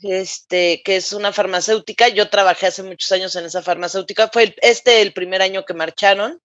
este, 0.03 0.83
que 0.85 0.97
es 0.97 1.13
una 1.13 1.33
farmacéutica, 1.33 2.09
yo 2.09 2.29
trabajé 2.29 2.67
hace 2.67 2.83
muchos 2.83 3.11
años 3.13 3.37
en 3.37 3.45
esa 3.45 3.63
farmacéutica, 3.63 4.29
fue 4.33 4.55
este 4.61 5.03
el 5.03 5.13
primer 5.13 5.43
año 5.43 5.65
que 5.65 5.75
marcharon, 5.75 6.41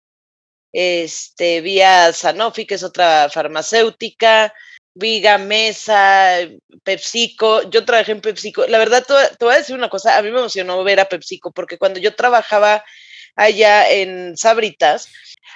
este, 0.71 1.61
vi 1.61 1.81
a 1.81 2.13
Sanofi, 2.13 2.65
que 2.65 2.75
es 2.75 2.83
otra 2.83 3.29
farmacéutica, 3.29 4.53
Viga, 4.93 5.37
Mesa, 5.37 6.37
PepsiCo. 6.83 7.69
Yo 7.69 7.85
trabajé 7.85 8.11
en 8.11 8.21
PepsiCo. 8.21 8.67
La 8.67 8.77
verdad, 8.77 9.05
te, 9.05 9.45
voy 9.45 9.53
a 9.53 9.57
decir 9.57 9.75
una 9.75 9.89
cosa, 9.89 10.17
a 10.17 10.21
mí 10.21 10.31
me 10.31 10.39
emocionó 10.39 10.83
ver 10.83 10.99
a 10.99 11.09
PepsiCo 11.09 11.51
porque 11.51 11.77
cuando 11.77 11.99
yo 11.99 12.15
trabajaba 12.15 12.83
allá 13.35 13.89
en 13.89 14.37
Sabritas, 14.37 15.09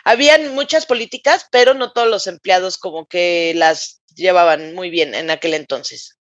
habían 0.04 0.54
muchas 0.56 0.86
políticas, 0.86 1.48
pero 1.52 1.74
no 1.74 1.92
todos 1.92 2.08
los 2.08 2.28
empleados 2.28 2.78
como 2.78 3.08
que 3.08 3.54
las 3.56 4.02
llevaban 4.16 4.74
muy 4.74 4.90
bien 4.90 5.14
en 5.16 5.30
aquel 5.30 5.54
entonces. 5.54 6.18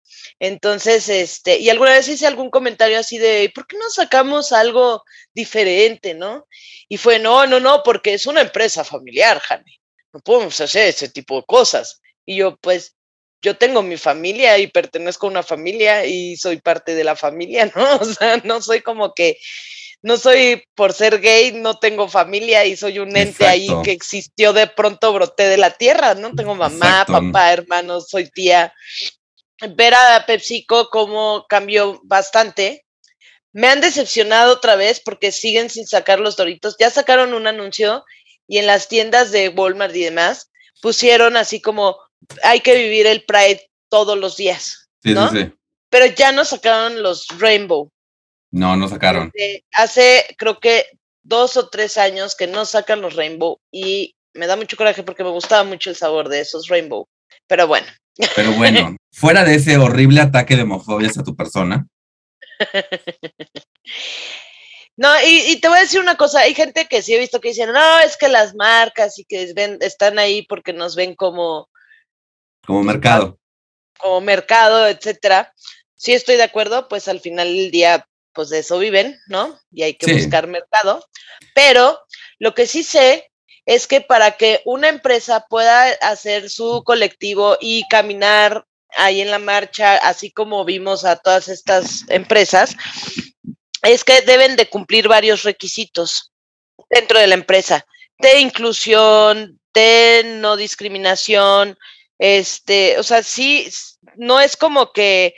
Entonces, 0.40 1.08
este, 1.08 1.58
y 1.58 1.70
alguna 1.70 1.92
vez 1.92 2.08
hice 2.08 2.26
algún 2.26 2.50
comentario 2.50 2.98
así 2.98 3.18
de, 3.18 3.50
¿por 3.54 3.66
qué 3.66 3.76
no 3.78 3.88
sacamos 3.90 4.52
algo 4.52 5.02
diferente, 5.34 6.14
no? 6.14 6.46
Y 6.88 6.96
fue, 6.96 7.18
no, 7.18 7.46
no, 7.46 7.60
no, 7.60 7.82
porque 7.82 8.14
es 8.14 8.26
una 8.26 8.40
empresa 8.42 8.84
familiar, 8.84 9.40
Jane. 9.40 9.80
No 10.12 10.20
podemos 10.20 10.60
hacer 10.60 10.88
ese 10.88 11.08
tipo 11.08 11.36
de 11.36 11.44
cosas. 11.46 12.00
Y 12.24 12.36
yo, 12.36 12.56
pues, 12.58 12.96
yo 13.42 13.56
tengo 13.56 13.82
mi 13.82 13.96
familia 13.96 14.58
y 14.58 14.66
pertenezco 14.66 15.26
a 15.26 15.30
una 15.30 15.42
familia 15.42 16.04
y 16.04 16.36
soy 16.36 16.60
parte 16.60 16.94
de 16.94 17.04
la 17.04 17.16
familia, 17.16 17.70
¿no? 17.76 17.96
O 17.96 18.04
sea, 18.04 18.38
no 18.44 18.60
soy 18.60 18.80
como 18.80 19.14
que, 19.14 19.38
no 20.02 20.16
soy 20.16 20.62
por 20.74 20.92
ser 20.92 21.20
gay, 21.20 21.52
no 21.52 21.78
tengo 21.78 22.08
familia 22.08 22.64
y 22.64 22.76
soy 22.76 23.00
un 23.00 23.16
ente 23.16 23.46
ahí 23.46 23.68
que 23.82 23.92
existió 23.92 24.52
de 24.52 24.68
pronto, 24.68 25.12
broté 25.12 25.48
de 25.48 25.56
la 25.56 25.72
tierra, 25.72 26.14
¿no? 26.14 26.34
Tengo 26.34 26.54
mamá, 26.54 27.04
papá, 27.06 27.52
hermanos, 27.52 28.08
soy 28.08 28.30
tía. 28.30 28.72
Ver 29.74 29.94
a 29.94 30.24
PepsiCo 30.24 30.88
cómo 30.88 31.46
cambió 31.48 32.00
bastante. 32.04 32.86
Me 33.52 33.66
han 33.66 33.80
decepcionado 33.80 34.52
otra 34.52 34.76
vez 34.76 35.00
porque 35.04 35.32
siguen 35.32 35.68
sin 35.68 35.84
sacar 35.84 36.20
los 36.20 36.36
doritos. 36.36 36.76
Ya 36.78 36.90
sacaron 36.90 37.34
un 37.34 37.48
anuncio 37.48 38.04
y 38.46 38.58
en 38.58 38.66
las 38.66 38.86
tiendas 38.86 39.32
de 39.32 39.48
Walmart 39.48 39.96
y 39.96 40.04
demás 40.04 40.52
pusieron 40.80 41.36
así 41.36 41.60
como 41.60 41.98
hay 42.42 42.60
que 42.60 42.74
vivir 42.76 43.06
el 43.06 43.24
Pride 43.24 43.68
todos 43.88 44.18
los 44.18 44.36
días. 44.36 44.88
¿no? 45.04 45.30
Sí, 45.30 45.38
sí, 45.38 45.52
Pero 45.90 46.06
ya 46.06 46.32
no 46.32 46.44
sacaron 46.44 47.02
los 47.02 47.26
Rainbow. 47.38 47.90
No, 48.50 48.76
no 48.76 48.88
sacaron. 48.88 49.30
Hace, 49.72 50.34
creo 50.38 50.58
que 50.58 50.86
dos 51.22 51.56
o 51.56 51.68
tres 51.68 51.98
años 51.98 52.34
que 52.34 52.46
no 52.46 52.64
sacan 52.64 53.00
los 53.00 53.14
Rainbow 53.14 53.60
y 53.70 54.14
me 54.34 54.46
da 54.46 54.56
mucho 54.56 54.76
coraje 54.76 55.02
porque 55.02 55.24
me 55.24 55.30
gustaba 55.30 55.64
mucho 55.64 55.90
el 55.90 55.96
sabor 55.96 56.28
de 56.28 56.40
esos 56.40 56.68
Rainbow. 56.68 57.06
Pero 57.46 57.66
bueno. 57.66 57.86
Pero 58.34 58.52
bueno, 58.52 58.96
fuera 59.12 59.44
de 59.44 59.56
ese 59.56 59.76
horrible 59.76 60.20
ataque 60.20 60.56
de 60.56 60.62
homofobia 60.62 61.08
a 61.08 61.24
tu 61.24 61.36
persona. 61.36 61.86
No, 64.98 65.08
y, 65.24 65.60
te 65.60 65.68
voy 65.68 65.78
a 65.78 65.82
decir 65.82 66.00
una 66.00 66.16
cosa, 66.16 66.40
hay 66.40 66.54
gente 66.56 66.86
que 66.86 67.02
sí 67.02 67.14
he 67.14 67.20
visto 67.20 67.40
que 67.40 67.50
dicen, 67.50 67.70
no, 67.72 68.00
es 68.00 68.16
que 68.16 68.28
las 68.28 68.56
marcas 68.56 69.16
y 69.20 69.24
que 69.24 69.52
ven, 69.54 69.78
están 69.80 70.18
ahí 70.18 70.42
porque 70.42 70.72
nos 70.72 70.96
ven 70.96 71.14
como, 71.14 71.68
como 72.68 72.82
mercado. 72.82 73.38
Como 73.98 74.20
mercado, 74.20 74.86
etcétera. 74.86 75.54
Sí 75.96 76.12
estoy 76.12 76.36
de 76.36 76.42
acuerdo, 76.42 76.86
pues 76.86 77.08
al 77.08 77.18
final 77.18 77.48
del 77.48 77.70
día, 77.70 78.06
pues 78.34 78.50
de 78.50 78.58
eso 78.58 78.78
viven, 78.78 79.18
¿no? 79.28 79.58
Y 79.72 79.84
hay 79.84 79.94
que 79.94 80.12
buscar 80.12 80.46
mercado. 80.46 81.02
Pero 81.54 81.98
lo 82.38 82.54
que 82.54 82.66
sí 82.66 82.82
sé 82.82 83.32
es 83.64 83.86
que 83.86 84.02
para 84.02 84.32
que 84.32 84.60
una 84.66 84.90
empresa 84.90 85.46
pueda 85.48 85.84
hacer 86.02 86.50
su 86.50 86.84
colectivo 86.84 87.56
y 87.58 87.88
caminar 87.88 88.66
ahí 88.98 89.22
en 89.22 89.30
la 89.30 89.38
marcha, 89.38 89.96
así 89.96 90.30
como 90.30 90.66
vimos 90.66 91.06
a 91.06 91.16
todas 91.16 91.48
estas 91.48 92.04
empresas, 92.10 92.76
es 93.80 94.04
que 94.04 94.20
deben 94.20 94.56
de 94.56 94.68
cumplir 94.68 95.08
varios 95.08 95.42
requisitos 95.42 96.34
dentro 96.90 97.18
de 97.18 97.28
la 97.28 97.34
empresa, 97.34 97.86
de 98.18 98.40
inclusión, 98.40 99.58
de 99.72 100.22
no 100.36 100.56
discriminación, 100.58 101.78
este, 102.18 102.98
o 102.98 103.02
sea, 103.02 103.22
sí, 103.22 103.68
no 104.16 104.40
es 104.40 104.56
como 104.56 104.92
que 104.92 105.34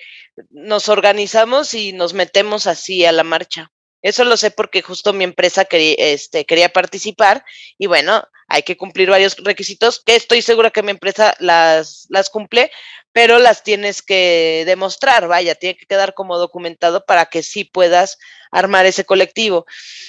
nos 0.50 0.88
organizamos 0.88 1.74
y 1.74 1.92
nos 1.92 2.14
metemos 2.14 2.66
así 2.66 3.04
a 3.04 3.12
la 3.12 3.24
marcha. 3.24 3.70
Eso 4.02 4.24
lo 4.24 4.36
sé 4.36 4.50
porque 4.50 4.80
justo 4.80 5.12
mi 5.12 5.24
empresa 5.24 5.66
quería, 5.66 5.94
este, 5.98 6.46
quería 6.46 6.70
participar 6.70 7.44
y 7.76 7.86
bueno, 7.86 8.24
hay 8.48 8.62
que 8.62 8.76
cumplir 8.76 9.10
varios 9.10 9.36
requisitos 9.36 10.02
que 10.04 10.16
estoy 10.16 10.42
segura 10.42 10.70
que 10.70 10.82
mi 10.82 10.90
empresa 10.90 11.36
las, 11.38 12.06
las 12.08 12.30
cumple, 12.30 12.70
pero 13.12 13.38
las 13.38 13.62
tienes 13.62 14.00
que 14.02 14.64
demostrar, 14.66 15.28
vaya, 15.28 15.54
tiene 15.54 15.76
que 15.76 15.86
quedar 15.86 16.14
como 16.14 16.38
documentado 16.38 17.04
para 17.04 17.26
que 17.26 17.42
sí 17.42 17.64
puedas 17.64 18.18
armar 18.50 18.86
ese 18.86 19.04
colectivo. 19.04 19.66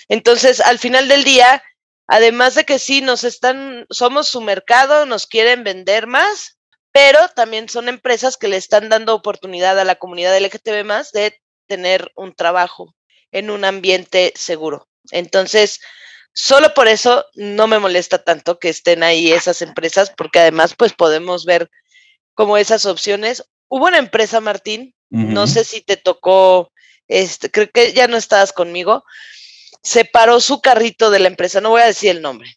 Entonces, 0.07 0.61
al 0.61 0.79
final 0.79 1.07
del 1.07 1.23
día, 1.23 1.61
además 2.07 2.55
de 2.55 2.63
que 2.63 2.79
sí 2.79 3.01
nos 3.01 3.23
están, 3.23 3.85
somos 3.89 4.27
su 4.27 4.41
mercado, 4.41 5.05
nos 5.05 5.27
quieren 5.27 5.63
vender 5.63 6.07
más, 6.07 6.57
pero 6.91 7.19
también 7.29 7.69
son 7.69 7.89
empresas 7.89 8.37
que 8.37 8.47
le 8.47 8.57
están 8.57 8.89
dando 8.89 9.15
oportunidad 9.15 9.79
a 9.79 9.85
la 9.85 9.95
comunidad 9.95 10.37
LGTB 10.37 10.83
más 10.83 11.11
de 11.11 11.39
tener 11.67 12.11
un 12.15 12.33
trabajo 12.33 12.95
en 13.31 13.49
un 13.49 13.63
ambiente 13.63 14.33
seguro. 14.35 14.87
Entonces, 15.11 15.79
solo 16.33 16.73
por 16.73 16.87
eso 16.87 17.25
no 17.35 17.67
me 17.67 17.79
molesta 17.79 18.23
tanto 18.23 18.59
que 18.59 18.69
estén 18.69 19.03
ahí 19.03 19.31
esas 19.31 19.61
empresas, 19.61 20.11
porque 20.15 20.39
además, 20.39 20.75
pues 20.77 20.93
podemos 20.93 21.45
ver 21.45 21.69
como 22.33 22.57
esas 22.57 22.85
opciones. 22.85 23.43
Hubo 23.67 23.87
una 23.87 23.97
empresa, 23.97 24.41
Martín, 24.41 24.93
no 25.09 25.45
sé 25.45 25.65
si 25.65 25.81
te 25.81 25.97
tocó, 25.97 26.71
este, 27.07 27.51
creo 27.51 27.69
que 27.69 27.91
ya 27.91 28.07
no 28.07 28.15
estabas 28.15 28.53
conmigo, 28.53 29.03
separó 29.83 30.39
su 30.39 30.61
carrito 30.61 31.09
de 31.09 31.19
la 31.19 31.27
empresa, 31.27 31.59
no 31.59 31.69
voy 31.69 31.81
a 31.81 31.87
decir 31.87 32.11
el 32.11 32.21
nombre, 32.21 32.49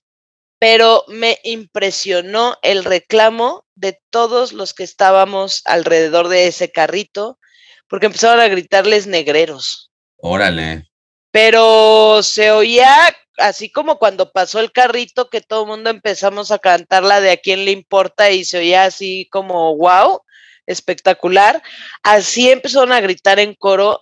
pero 0.66 1.04
me 1.08 1.40
impresionó 1.44 2.56
el 2.62 2.84
reclamo 2.84 3.66
de 3.74 4.00
todos 4.08 4.54
los 4.54 4.72
que 4.72 4.82
estábamos 4.82 5.60
alrededor 5.66 6.28
de 6.28 6.46
ese 6.46 6.72
carrito, 6.72 7.38
porque 7.86 8.06
empezaron 8.06 8.40
a 8.40 8.48
gritarles 8.48 9.06
negreros. 9.06 9.92
Órale. 10.16 10.88
Pero 11.30 12.22
se 12.22 12.50
oía 12.50 13.14
así 13.36 13.70
como 13.70 13.98
cuando 13.98 14.32
pasó 14.32 14.58
el 14.58 14.72
carrito 14.72 15.28
que 15.28 15.42
todo 15.42 15.64
el 15.64 15.68
mundo 15.68 15.90
empezamos 15.90 16.50
a 16.50 16.58
cantar 16.58 17.02
la 17.02 17.20
de 17.20 17.32
a 17.32 17.36
quién 17.36 17.66
le 17.66 17.70
importa 17.70 18.30
y 18.30 18.46
se 18.46 18.56
oía 18.56 18.84
así 18.84 19.28
como 19.30 19.76
wow, 19.76 20.22
espectacular. 20.64 21.62
Así 22.02 22.50
empezaron 22.50 22.92
a 22.92 23.02
gritar 23.02 23.38
en 23.38 23.52
coro 23.52 24.00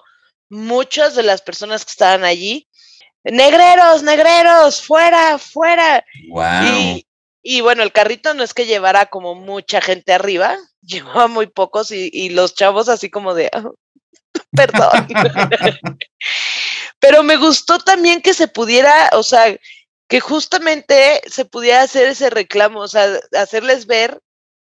muchas 0.49 1.17
de 1.17 1.25
las 1.25 1.43
personas 1.43 1.85
que 1.85 1.91
estaban 1.91 2.23
allí 2.23 2.69
negreros, 3.25 4.03
negreros, 4.03 4.83
fuera, 4.83 5.39
fuera. 5.39 6.05
Wow. 6.29 7.03
Y, 7.45 7.61
bueno, 7.61 7.83
el 7.83 7.93
carrito 7.93 8.35
no 8.35 8.43
es 8.43 8.55
que 8.55 8.67
llevara 8.67 9.07
como 9.07 9.35
mucha 9.35 9.81
gente 9.81 10.13
arriba, 10.13 10.57
llevaba 10.83 11.29
muy 11.29 11.47
pocos 11.47 11.91
y, 11.91 12.31
los 12.31 12.55
chavos 12.55 12.89
así 12.89 13.11
como 13.11 13.35
de, 13.35 13.51
ah, 13.53 13.71
perdón. 14.53 15.09
Pero 17.01 17.23
me 17.23 17.37
gustó 17.37 17.79
también 17.79 18.23
que 18.23 18.35
se 18.35 18.49
pudiera, 18.49 19.11
o 19.13 19.23
sea, 19.23 19.57
que 20.09 20.21
justamente 20.21 21.21
se 21.27 21.45
pudiera 21.45 21.83
hacer 21.83 22.07
ese 22.07 22.31
reclamo, 22.31 22.81
o 22.81 22.89
sea, 22.89 23.19
hacerles 23.37 23.87
ver 23.87 24.21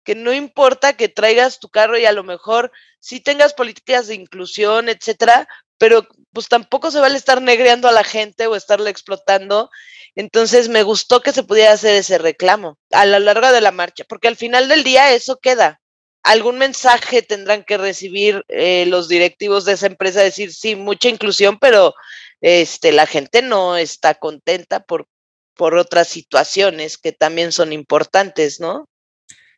que 0.04 0.16
no 0.16 0.34
importa 0.34 0.94
que 0.94 1.10
traigas 1.10 1.60
tu 1.60 1.68
carro 1.70 1.98
y 1.98 2.06
a 2.06 2.12
lo 2.12 2.24
mejor 2.24 2.72
sí 3.00 3.20
tengas 3.20 3.54
políticas 3.54 4.08
de 4.08 4.16
inclusión, 4.16 4.88
etcétera, 4.88 5.48
pero 5.78 6.08
pues 6.36 6.50
tampoco 6.50 6.92
se 6.92 7.00
vale 7.00 7.18
estar 7.18 7.42
negreando 7.42 7.88
a 7.88 7.94
la 7.94 8.04
gente 8.04 8.46
o 8.46 8.56
estarle 8.56 8.92
explotando. 8.92 9.72
Entonces 10.16 10.70
me 10.70 10.84
gustó 10.84 11.22
que 11.22 11.32
se 11.32 11.44
pudiera 11.44 11.72
hacer 11.74 11.96
ese 11.96 12.18
reclamo 12.18 12.78
a 12.92 13.06
lo 13.06 13.18
largo 13.20 13.52
de 13.52 13.62
la 13.62 13.72
marcha, 13.72 14.04
porque 14.08 14.28
al 14.28 14.36
final 14.36 14.68
del 14.68 14.84
día 14.84 15.14
eso 15.14 15.38
queda. 15.42 15.80
algún 16.24 16.58
mensaje 16.58 17.22
tendrán 17.22 17.64
que 17.64 17.78
recibir 17.78 18.44
eh, 18.50 18.86
los 18.88 19.08
directivos 19.08 19.64
de 19.64 19.74
esa 19.74 19.88
empresa, 19.88 20.22
decir, 20.22 20.52
sí, 20.52 20.76
mucha 20.76 21.08
inclusión, 21.08 21.58
pero 21.60 21.94
este, 22.42 22.92
la 22.92 23.06
gente 23.06 23.42
no 23.42 23.78
está 23.78 24.16
contenta 24.16 24.82
por, 24.82 25.08
por 25.56 25.76
otras 25.76 26.08
situaciones 26.08 26.98
que 26.98 27.12
también 27.12 27.52
son 27.52 27.72
importantes, 27.74 28.60
¿no? 28.60 28.90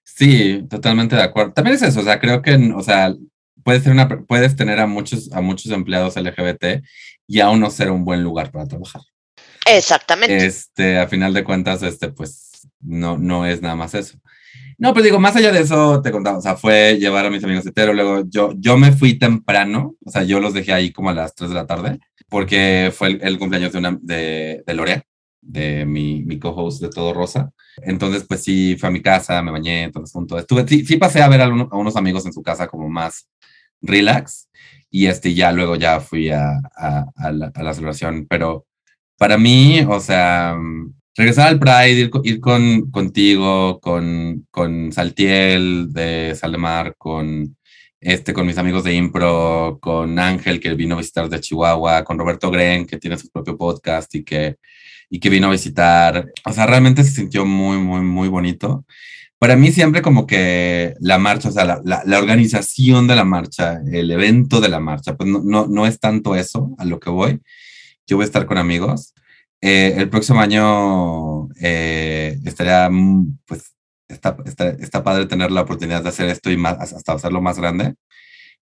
Sí, 0.04 0.64
totalmente 0.70 1.16
de 1.16 1.24
acuerdo. 1.24 1.54
También 1.54 1.78
es 1.78 1.82
eso, 1.82 2.02
o 2.02 2.04
sea, 2.04 2.20
creo 2.20 2.42
que, 2.42 2.56
o 2.76 2.84
sea, 2.84 3.14
puedes, 3.68 3.84
ser 3.84 3.92
una, 3.92 4.08
puedes 4.08 4.56
tener 4.56 4.80
a 4.80 4.88
muchos, 4.88 5.30
a 5.34 5.42
muchos 5.42 5.74
empleados 5.74 6.16
LGBT 6.16 6.86
y 7.28 7.42
aún 7.42 7.60
no 7.60 7.70
ser 7.70 7.92
un 7.92 8.06
buen 8.06 8.24
lugar 8.24 8.50
para 8.50 8.66
trabajar. 8.66 9.02
Exactamente. 9.66 10.46
Este, 10.46 10.98
a 10.98 11.10
final 11.10 11.34
de 11.34 11.44
cuentas, 11.44 11.84
este, 11.84 12.08
pues, 12.08 12.66
no, 12.80 13.18
no 13.18 13.46
es 13.46 13.62
nada 13.62 13.76
más 13.76 13.94
eso. 13.94 14.18
No, 14.78 14.94
pero 14.94 15.04
digo, 15.04 15.20
más 15.20 15.36
allá 15.36 15.52
de 15.52 15.60
eso, 15.60 16.02
te 16.02 16.14
contaba, 16.14 16.38
o 16.38 16.42
sea, 16.42 16.56
fue 16.56 16.98
llevar 16.98 17.26
a 17.26 17.30
mis 17.30 17.44
amigos 17.44 17.66
hetero, 17.66 17.94
luego 17.94 18.24
yo, 18.30 18.54
yo 18.56 18.78
me 18.78 18.94
fui 18.94 19.20
temprano, 19.20 19.96
o 20.06 20.12
sea, 20.12 20.24
yo 20.24 20.40
los 20.40 20.54
dejé 20.54 20.72
ahí 20.72 20.94
como 20.94 21.10
a 21.10 21.14
las 21.14 21.36
3 21.36 21.50
de 21.50 21.56
la 21.56 21.68
tarde, 21.68 22.00
porque 22.30 22.94
fue 22.96 23.20
el, 23.22 23.38
cumpleaños 23.38 23.74
de, 23.74 23.80
una, 23.80 24.00
de, 24.02 24.64
de 24.66 24.74
Lorea, 24.74 25.04
de 25.42 25.86
mi, 25.86 26.24
mi 26.24 26.40
co-host 26.40 26.82
de 26.82 26.88
Todo 26.88 27.14
Rosa. 27.14 27.52
Entonces, 27.82 28.24
pues 28.26 28.44
sí, 28.44 28.78
fue 28.80 28.88
a 28.88 28.94
mi 28.94 29.02
casa, 29.02 29.42
me 29.42 29.52
bañé, 29.52 29.84
entonces 29.84 30.14
junto, 30.14 30.40
estuve, 30.40 30.66
sí, 30.66 30.86
sí 30.86 30.96
pasé 30.96 31.22
a 31.22 31.28
ver 31.28 31.42
a, 31.42 31.46
a, 31.46 31.78
unos 31.78 31.98
amigos 31.98 32.26
en 32.26 32.32
su 32.32 32.42
casa 32.42 32.68
como 32.68 32.88
más 32.88 33.28
relax, 33.82 34.50
y 34.90 35.08
este, 35.08 35.34
ya 35.34 35.52
luego 35.52 35.76
ya 35.76 36.00
fui 36.00 36.30
a, 36.30 36.60
a, 36.76 37.06
a, 37.16 37.32
la, 37.32 37.52
a 37.54 37.74
celebración, 37.74 38.26
pero 38.30 38.66
para 39.18 39.38
mí, 39.38 39.82
o 39.88 40.00
sea, 40.00 40.56
regresar 41.16 41.48
al 41.48 41.60
Pride, 41.60 42.12
ir, 42.24 42.40
con, 42.40 42.92
contigo, 42.92 43.80
con, 43.82 44.48
con 44.52 44.92
Saltiel 44.92 45.92
de 45.92 46.36
Salemar, 46.36 46.96
con, 46.98 47.58
este, 48.00 48.34
con 48.34 48.46
mis 48.46 48.58
amigos 48.58 48.84
de 48.84 48.94
Impro, 48.94 49.80
con 49.82 50.20
Ángel, 50.20 50.60
que 50.60 50.74
vino 50.76 50.96
a 50.96 51.00
visitar 51.00 51.28
de 51.30 51.40
Chihuahua, 51.40 52.04
con 52.04 52.20
Roberto 52.20 52.52
Gren, 52.52 52.86
que 52.86 52.98
tiene 52.98 53.18
su 53.18 53.30
propio 53.30 53.58
podcast 53.58 54.14
y 54.16 54.24
que, 54.24 54.58
y 55.10 55.20
que 55.20 55.30
vino 55.30 55.48
a 55.48 55.52
visitar. 55.52 56.32
O 56.46 56.54
sea, 56.54 56.68
realmente 56.68 57.04
se 57.04 57.12
sintió 57.12 57.46
muy, 57.46 57.78
muy, 57.78 58.02
muy 58.02 58.28
bonito. 58.28 58.86
Para 59.40 59.56
mí 59.56 59.72
siempre 59.72 60.02
como 60.02 60.26
que 60.26 60.96
la 61.00 61.18
marcha, 61.20 61.50
o 61.50 61.52
sea, 61.52 61.66
la, 61.66 61.82
la, 61.84 62.02
la 62.06 62.18
organización 62.18 63.08
de 63.08 63.16
la 63.16 63.24
marcha, 63.24 63.82
el 63.92 64.10
evento 64.10 64.62
de 64.62 64.70
la 64.70 64.80
marcha, 64.80 65.16
pues 65.16 65.30
no, 65.30 65.42
no, 65.44 65.68
no 65.68 65.86
es 65.86 66.00
tanto 66.00 66.36
eso 66.36 66.76
a 66.78 66.86
lo 66.86 67.00
que 67.00 67.10
voy. 67.10 67.42
Yo 68.08 68.18
voy 68.18 68.24
a 68.24 68.26
estar 68.26 68.46
con 68.46 68.58
amigos 68.58 69.14
eh, 69.62 69.96
el 69.98 70.10
próximo 70.10 70.40
año 70.40 71.50
eh, 71.60 72.38
estaría, 72.46 72.90
pues, 73.46 73.74
está, 74.08 74.38
está, 74.46 74.70
está, 74.70 75.04
padre 75.04 75.26
tener 75.26 75.52
la 75.52 75.62
oportunidad 75.62 76.04
de 76.04 76.10
hacer 76.10 76.30
esto 76.30 76.52
y 76.52 76.58
más, 76.58 76.94
hasta 76.94 77.14
hacerlo 77.14 77.42
más 77.42 77.58
grande. 77.58 77.96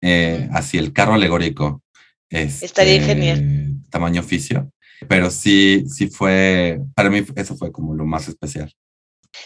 Eh, 0.02 0.48
así 0.52 0.76
el 0.76 0.92
carro 0.92 1.14
alegórico. 1.14 1.82
Este, 2.28 2.66
estaría 2.66 3.02
genial. 3.02 3.76
Tamaño 3.90 4.20
oficio. 4.20 4.70
Pero 5.08 5.30
sí, 5.30 5.84
sí 5.88 6.08
fue, 6.08 6.80
para 6.94 7.10
mí 7.10 7.24
eso 7.36 7.56
fue 7.56 7.72
como 7.72 7.94
lo 7.94 8.04
más 8.04 8.28
especial. 8.28 8.72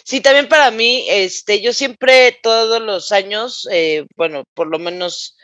Sí, 0.04 0.20
también 0.20 0.48
para 0.48 0.70
mí, 0.70 1.06
este, 1.08 1.60
yo 1.60 1.72
siempre, 1.72 2.38
todos 2.42 2.80
los 2.80 3.12
años, 3.12 3.68
eh, 3.70 4.06
bueno, 4.16 4.44
por 4.54 4.68
lo 4.68 4.78
menos 4.78 5.36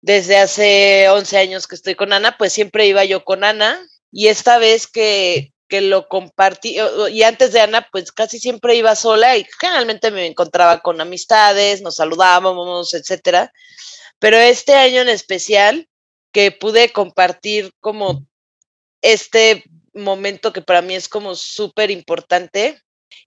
desde 0.00 0.36
hace 0.36 1.08
11 1.08 1.38
años 1.38 1.66
que 1.66 1.74
estoy 1.74 1.94
con 1.94 2.12
Ana, 2.12 2.36
pues 2.38 2.52
siempre 2.52 2.86
iba 2.86 3.04
yo 3.04 3.24
con 3.24 3.44
Ana 3.44 3.84
y 4.12 4.28
esta 4.28 4.58
vez 4.58 4.86
que, 4.86 5.52
que 5.68 5.80
lo 5.80 6.08
compartí, 6.08 6.76
y 7.10 7.22
antes 7.22 7.52
de 7.52 7.60
Ana, 7.60 7.86
pues 7.92 8.12
casi 8.12 8.38
siempre 8.38 8.76
iba 8.76 8.94
sola 8.96 9.36
y 9.36 9.46
generalmente 9.60 10.10
me 10.10 10.26
encontraba 10.26 10.80
con 10.80 11.00
amistades, 11.00 11.82
nos 11.82 11.96
saludábamos, 11.96 12.94
etcétera. 12.94 13.52
Pero 14.18 14.36
este 14.38 14.74
año 14.74 15.02
en 15.02 15.08
especial, 15.08 15.88
que 16.32 16.52
pude 16.52 16.90
compartir 16.92 17.72
como 17.80 18.26
este 19.02 19.64
momento 19.94 20.52
que 20.52 20.62
para 20.62 20.82
mí 20.82 20.94
es 20.94 21.08
como 21.08 21.34
súper 21.34 21.90
importante 21.90 22.80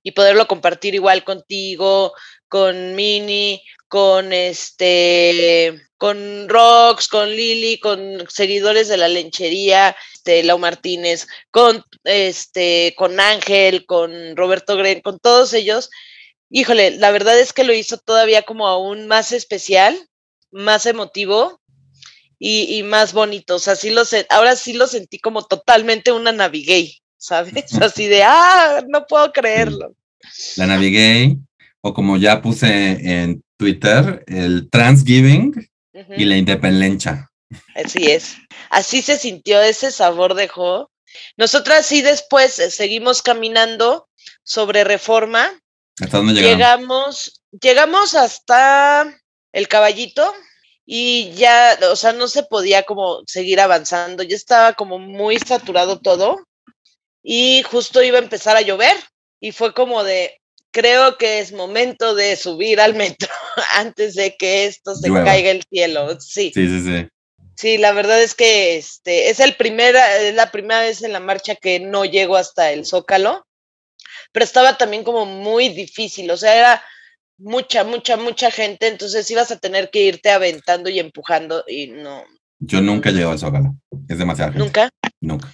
y 0.04 0.12
poderlo 0.12 0.48
compartir 0.48 0.96
igual 0.96 1.24
contigo, 1.24 2.14
con 2.48 2.96
Mini, 2.96 3.64
con 3.88 4.34
este, 4.34 5.82
con 5.98 6.50
Rox, 6.50 7.08
con 7.08 7.30
Lili, 7.30 7.80
con 7.80 8.26
seguidores 8.30 8.88
de 8.88 8.98
la 8.98 9.08
lenchería, 9.08 9.96
este, 10.14 10.44
Lau 10.44 10.58
Martínez, 10.60 11.28
con 11.52 11.84
este, 12.04 12.94
con 12.98 13.20
Ángel, 13.20 13.86
con 13.86 14.36
Roberto 14.36 14.78
Gren, 14.78 15.02
con 15.02 15.20
todos 15.20 15.54
ellos. 15.54 15.90
Híjole, 16.50 16.92
la 16.92 17.12
verdad 17.12 17.40
es 17.40 17.54
que 17.54 17.64
lo 17.64 17.74
hizo 17.74 17.98
todavía 17.98 18.44
como 18.44 18.68
aún 18.68 19.08
más 19.08 19.32
especial, 19.32 19.98
más 20.52 20.86
emotivo 20.86 21.62
y, 22.38 22.84
más 22.84 23.14
bonito. 23.14 23.56
O 23.56 23.60
sea, 23.60 23.76
sí 23.76 23.90
lo 23.90 24.04
ahora 24.30 24.56
sí 24.56 24.74
lo 24.74 24.88
sentí 24.88 25.20
como 25.20 25.46
totalmente 25.46 26.12
una 26.12 26.32
navigay, 26.32 27.02
¿sabes? 27.22 27.74
Así 27.82 28.08
de, 28.08 28.24
ah, 28.24 28.84
no 28.88 29.06
puedo 29.06 29.32
creerlo. 29.32 29.96
La 30.58 30.68
navigay, 30.68 31.38
o 31.82 31.94
como 31.94 32.18
ya 32.18 32.42
puse 32.42 32.68
en 32.68 33.44
Twitter, 33.58 34.24
el 34.28 34.70
Transgiving 34.70 35.54
uh 35.94 36.00
-huh. 36.00 36.16
y 36.18 36.26
la 36.26 36.36
independencia. 36.36 37.30
Así 37.76 38.12
es. 38.12 38.36
Así 38.70 39.02
se 39.02 39.18
sintió, 39.18 39.62
ese 39.62 39.92
sabor 39.92 40.34
dejó. 40.34 40.90
Nosotras 41.38 41.86
sí 41.86 42.02
después 42.02 42.54
seguimos 42.54 43.22
caminando 43.22 44.08
sobre 44.44 44.84
reforma. 44.84 45.52
¿Hasta 46.00 46.18
dónde 46.18 46.34
llegamos? 46.34 46.58
Llegamos, 46.58 47.44
llegamos 47.62 48.16
hasta 48.16 49.20
el 49.52 49.68
caballito 49.68 50.34
y 50.86 51.32
ya, 51.34 51.78
o 51.92 51.96
sea, 51.96 52.14
no 52.14 52.28
se 52.28 52.44
podía 52.44 52.84
como 52.84 53.22
seguir 53.28 53.60
avanzando. 53.60 54.24
Ya 54.24 54.36
estaba 54.36 54.74
como 54.74 54.98
muy 54.98 55.38
saturado 55.38 56.00
todo 56.00 56.48
y 57.24 57.64
justo 57.64 58.02
iba 58.02 58.18
a 58.18 58.24
empezar 58.24 58.56
a 58.58 58.62
llover 58.62 58.96
y 59.40 59.52
fue 59.52 59.74
como 59.74 60.04
de, 60.04 60.40
creo 60.72 61.18
que 61.18 61.40
es 61.40 61.52
momento 61.52 62.16
de 62.16 62.36
subir 62.36 62.80
al 62.80 62.96
metro 62.96 63.30
antes 63.76 64.16
de 64.16 64.36
que 64.38 64.66
esto 64.66 64.96
se 64.96 65.10
Llueva. 65.10 65.26
caiga 65.26 65.52
el 65.52 65.64
cielo. 65.70 66.20
Sí. 66.20 66.52
Sí, 66.54 66.68
sí, 66.68 66.82
sí. 66.82 67.08
Sí, 67.56 67.78
la 67.78 67.92
verdad 67.92 68.22
es 68.22 68.34
que 68.34 68.78
este 68.78 69.30
es 69.30 69.40
el 69.40 69.56
primera, 69.56 70.18
es 70.18 70.34
la 70.34 70.52
primera 70.52 70.82
vez 70.82 71.04
en 71.04 71.14
la 71.14 71.20
marcha 71.20 71.56
que 71.56 71.80
no 71.80 72.06
llego 72.06 72.36
hasta 72.36 72.72
el 72.72 72.86
Zócalo, 72.86 73.46
pero 74.32 74.44
estaba 74.44 74.78
también 74.78 75.04
como 75.04 75.26
muy 75.28 75.70
difícil, 75.70 76.32
o 76.32 76.38
sea, 76.38 76.56
era 76.56 76.84
mucha, 77.38 77.84
mucha, 77.84 78.18
mucha 78.18 78.50
gente, 78.50 78.88
entonces 78.88 79.30
ibas 79.30 79.52
a 79.52 79.60
tener 79.60 79.92
que 79.92 80.00
irte 80.06 80.32
aventando 80.32 80.90
y 80.90 80.98
empujando 81.00 81.64
y 81.68 81.88
no. 81.88 82.24
Yo 82.58 82.82
nunca 82.82 83.12
llego 83.12 83.30
al 83.30 83.38
Zócalo, 83.38 83.76
es 84.08 84.18
demasiado 84.18 84.54
gente. 84.54 84.66
¿Nunca? 84.66 84.90
Nunca. 85.20 85.54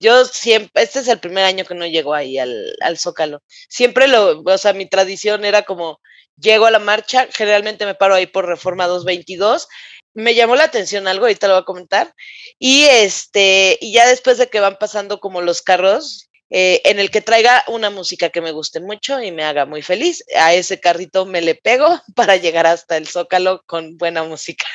Yo 0.00 0.24
siempre, 0.24 0.82
este 0.82 1.00
es 1.00 1.08
el 1.08 1.20
primer 1.20 1.44
año 1.44 1.64
que 1.64 1.74
no 1.74 1.86
llego 1.86 2.14
ahí 2.14 2.38
al, 2.38 2.74
al 2.80 2.98
Zócalo. 2.98 3.42
Siempre 3.68 4.08
lo, 4.08 4.42
o 4.42 4.58
sea, 4.58 4.72
mi 4.72 4.88
tradición 4.88 5.44
era 5.44 5.62
como, 5.62 6.00
llego 6.36 6.66
a 6.66 6.70
la 6.70 6.78
marcha, 6.78 7.28
generalmente 7.32 7.86
me 7.86 7.94
paro 7.94 8.14
ahí 8.14 8.26
por 8.26 8.46
Reforma 8.46 8.86
222 8.86 9.68
me 10.14 10.34
llamó 10.34 10.56
la 10.56 10.64
atención 10.64 11.08
algo, 11.08 11.26
ahorita 11.26 11.48
lo 11.48 11.54
voy 11.54 11.62
a 11.62 11.66
comentar, 11.66 12.14
y 12.58 12.84
este, 12.84 13.78
y 13.80 13.92
ya 13.92 14.06
después 14.06 14.38
de 14.38 14.48
que 14.48 14.60
van 14.60 14.78
pasando 14.78 15.20
como 15.20 15.42
los 15.42 15.60
carros, 15.60 16.30
eh, 16.50 16.80
en 16.84 17.00
el 17.00 17.10
que 17.10 17.20
traiga 17.20 17.64
una 17.66 17.90
música 17.90 18.30
que 18.30 18.40
me 18.40 18.52
guste 18.52 18.80
mucho 18.80 19.20
y 19.20 19.32
me 19.32 19.44
haga 19.44 19.66
muy 19.66 19.82
feliz, 19.82 20.24
a 20.36 20.54
ese 20.54 20.78
carrito 20.78 21.26
me 21.26 21.42
le 21.42 21.56
pego 21.56 22.00
para 22.14 22.36
llegar 22.36 22.66
hasta 22.66 22.96
el 22.96 23.08
Zócalo 23.08 23.62
con 23.66 23.96
buena 23.98 24.22
música. 24.22 24.66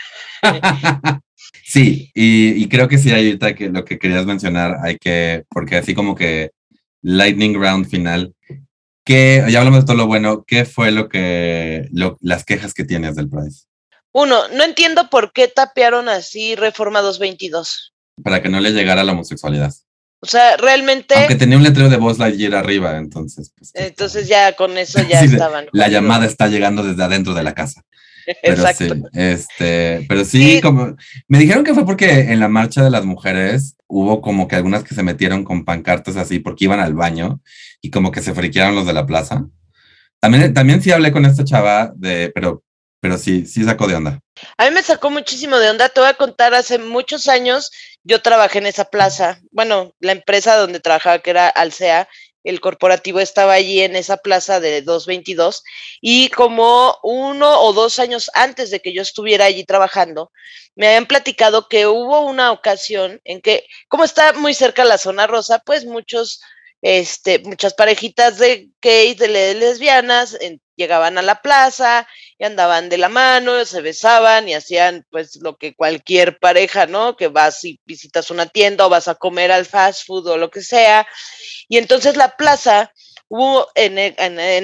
sí, 1.70 2.12
y, 2.14 2.64
y, 2.64 2.68
creo 2.68 2.88
que 2.88 2.98
sí, 2.98 3.12
ahorita 3.12 3.56
que 3.56 3.70
lo 3.70 3.86
que 3.86 4.00
querías 4.00 4.26
mencionar, 4.26 4.78
hay 4.84 4.98
que, 4.98 5.46
porque 5.50 5.78
así 5.78 5.94
como 5.94 6.16
que 6.16 6.52
Lightning 7.02 7.54
Round 7.54 7.88
final, 7.88 8.34
que 9.06 9.44
ya 9.50 9.60
hablamos 9.60 9.82
de 9.82 9.86
todo 9.86 9.98
lo 9.98 10.08
bueno, 10.08 10.44
¿qué 10.46 10.66
fue 10.66 10.92
lo 10.92 11.10
que, 11.10 11.88
lo, 11.92 12.18
las 12.22 12.44
quejas 12.44 12.74
que 12.74 12.84
tienes 12.84 13.16
del 13.16 13.30
Price? 13.30 13.66
Uno, 14.12 14.48
no 14.50 14.64
entiendo 14.64 15.10
por 15.10 15.32
qué 15.32 15.48
tapearon 15.48 16.10
así 16.10 16.56
Reforma 16.56 17.02
222. 17.02 17.94
Para 18.24 18.42
que 18.42 18.50
no 18.50 18.60
le 18.60 18.72
llegara 18.72 19.04
la 19.04 19.12
homosexualidad. 19.12 19.74
O 20.22 20.28
sea, 20.28 20.58
realmente. 20.58 21.16
Aunque 21.16 21.36
tenía 21.36 21.58
un 21.58 21.64
letrero 21.64 21.90
de 21.90 21.98
voz 21.98 22.20
Lightyear 22.20 22.56
arriba, 22.56 22.98
entonces. 22.98 23.54
Pues, 23.58 23.72
entonces 23.74 24.28
ya 24.28 24.54
con 24.54 24.78
eso 24.78 25.02
ya 25.08 25.20
sí, 25.24 25.28
estaban. 25.28 25.68
La 25.72 25.88
llamada 25.88 26.26
está 26.26 26.48
llegando 26.48 26.84
desde 26.84 27.04
adentro 27.04 27.34
de 27.34 27.44
la 27.44 27.54
casa. 27.54 27.84
Pero 28.42 28.54
Exacto. 28.54 28.96
sí, 28.96 29.02
este, 29.14 30.06
pero 30.08 30.24
sí, 30.24 30.56
sí, 30.56 30.62
como 30.62 30.96
me 31.28 31.40
dijeron 31.40 31.64
que 31.64 31.74
fue 31.74 31.86
porque 31.86 32.32
en 32.32 32.40
la 32.40 32.48
marcha 32.48 32.84
de 32.84 32.90
las 32.90 33.06
mujeres 33.06 33.76
hubo 33.88 34.22
como 34.22 34.48
que 34.48 34.56
algunas 34.56 34.84
que 34.84 34.94
se 34.94 35.04
metieron 35.04 35.44
con 35.44 35.66
pancartas 35.66 36.16
así 36.16 36.40
porque 36.40 36.66
iban 36.66 36.80
al 36.80 36.94
baño 36.94 37.42
y 37.82 37.90
como 37.90 38.12
que 38.12 38.22
se 38.22 38.34
friquearon 38.34 38.76
los 38.76 38.86
de 38.86 38.94
la 38.94 39.06
plaza. 39.06 39.46
También, 40.20 40.54
también 40.54 40.82
sí 40.82 40.92
hablé 40.92 41.12
con 41.12 41.26
esta 41.26 41.44
chava 41.44 41.92
de, 41.96 42.32
pero 42.36 42.64
pero 43.02 43.18
sí, 43.18 43.46
sí 43.46 43.64
sacó 43.64 43.88
de 43.88 43.96
onda. 43.96 44.20
A 44.58 44.66
mí 44.66 44.72
me 44.72 44.84
sacó 44.84 45.10
muchísimo 45.10 45.58
de 45.58 45.70
onda. 45.70 45.90
Te 45.90 46.02
voy 46.02 46.10
a 46.10 46.16
contar, 46.16 46.54
hace 46.54 46.80
muchos 46.80 47.28
años 47.28 47.72
yo 48.04 48.22
trabajé 48.22 48.60
en 48.60 48.66
esa 48.66 48.86
plaza. 48.86 49.40
Bueno, 49.52 49.94
la 50.00 50.12
empresa 50.12 50.58
donde 50.58 50.80
trabajaba, 50.80 51.20
que 51.20 51.30
era 51.30 51.48
Alsea, 51.48 52.10
el 52.50 52.60
corporativo 52.60 53.20
estaba 53.20 53.54
allí 53.54 53.82
en 53.82 53.96
esa 53.96 54.18
plaza 54.18 54.60
de 54.60 54.82
222 54.82 55.64
y 56.02 56.30
como 56.30 56.98
uno 57.04 57.62
o 57.62 57.74
dos 57.74 58.00
años 58.00 58.30
antes 58.34 58.72
de 58.72 58.82
que 58.82 58.94
yo 58.94 59.02
estuviera 59.02 59.46
allí 59.46 59.64
trabajando, 59.64 60.32
me 60.76 60.88
habían 60.88 61.06
platicado 61.06 61.68
que 61.68 61.88
hubo 61.88 62.22
una 62.22 62.52
ocasión 62.52 63.22
en 63.24 63.42
que, 63.42 63.66
como 63.88 64.04
está 64.04 64.34
muy 64.34 64.54
cerca 64.54 64.84
la 64.84 64.98
zona 64.98 65.28
rosa, 65.28 65.60
pues 65.60 65.86
muchos, 65.86 66.42
este, 66.82 67.40
muchas 67.40 67.74
parejitas 67.74 68.38
de 68.38 68.70
gays, 68.82 69.18
de 69.18 69.28
lesbianas, 69.56 70.38
llegaban 70.76 71.18
a 71.18 71.22
la 71.22 71.42
plaza 71.42 72.08
y 72.40 72.46
andaban 72.46 72.88
de 72.88 72.98
la 72.98 73.10
mano, 73.10 73.66
se 73.66 73.82
besaban 73.82 74.48
y 74.48 74.54
hacían 74.54 75.06
pues 75.12 75.36
lo 75.42 75.58
que 75.58 75.76
cualquier 75.76 76.40
pareja, 76.40 76.88
¿no? 76.88 77.18
Que 77.18 77.28
vas 77.28 77.66
y 77.66 77.82
visitas 77.84 78.32
una 78.32 78.46
tienda 78.46 78.86
o 78.86 78.90
vas 78.90 79.10
a 79.10 79.16
comer 79.16 79.52
al 79.52 79.66
fast 79.66 80.08
food 80.08 80.26
o 80.26 80.38
lo 80.38 80.50
que 80.50 80.62
sea. 80.62 81.06
Y 81.68 81.78
entonces 81.78 82.16
la 82.16 82.38
plaza 82.38 82.94
hubo, 83.28 83.68
en, 83.76 84.00
e, 84.00 84.16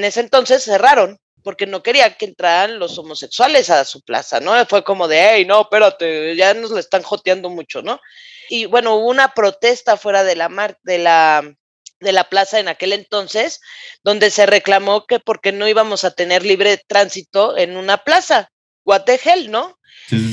ese 0.07 0.21
entonces 0.21 0.63
cerraron 0.63 1.19
porque 1.43 1.67
no 1.67 1.83
quería 1.83 2.15
que 2.15 2.25
entraran 2.25 2.79
los 2.79 2.97
homosexuales 2.97 3.69
a 3.69 3.83
su 3.83 4.01
plaza, 4.01 4.39
¿no? 4.39 4.65
Fue 4.67 4.85
como 4.85 5.09
de, 5.09 5.29
hey, 5.29 5.45
no, 5.45 5.61
espérate, 5.61 6.33
ya 6.35 6.53
nos 6.53 6.71
le 6.71 6.79
están 6.79 7.03
joteando 7.03 7.49
mucho, 7.49 7.81
¿no? 7.81 7.99
Y 8.49 8.67
bueno, 8.67 8.95
hubo 8.95 9.09
una 9.09 9.33
protesta 9.33 9.97
fuera 9.97 10.23
de 10.23 10.37
la, 10.37 10.47
mar 10.47 10.79
de 10.83 10.97
la 10.97 11.43
de 11.99 12.11
la 12.11 12.29
plaza 12.29 12.59
en 12.59 12.67
aquel 12.67 12.93
entonces, 12.93 13.61
donde 14.03 14.29
se 14.29 14.45
reclamó 14.45 15.05
que 15.05 15.19
porque 15.19 15.51
no 15.51 15.67
íbamos 15.67 16.03
a 16.03 16.11
tener 16.11 16.45
libre 16.45 16.81
tránsito 16.87 17.57
en 17.57 17.77
una 17.77 17.97
plaza, 17.97 18.51
Guategel, 18.83 19.49
¿no? 19.49 19.79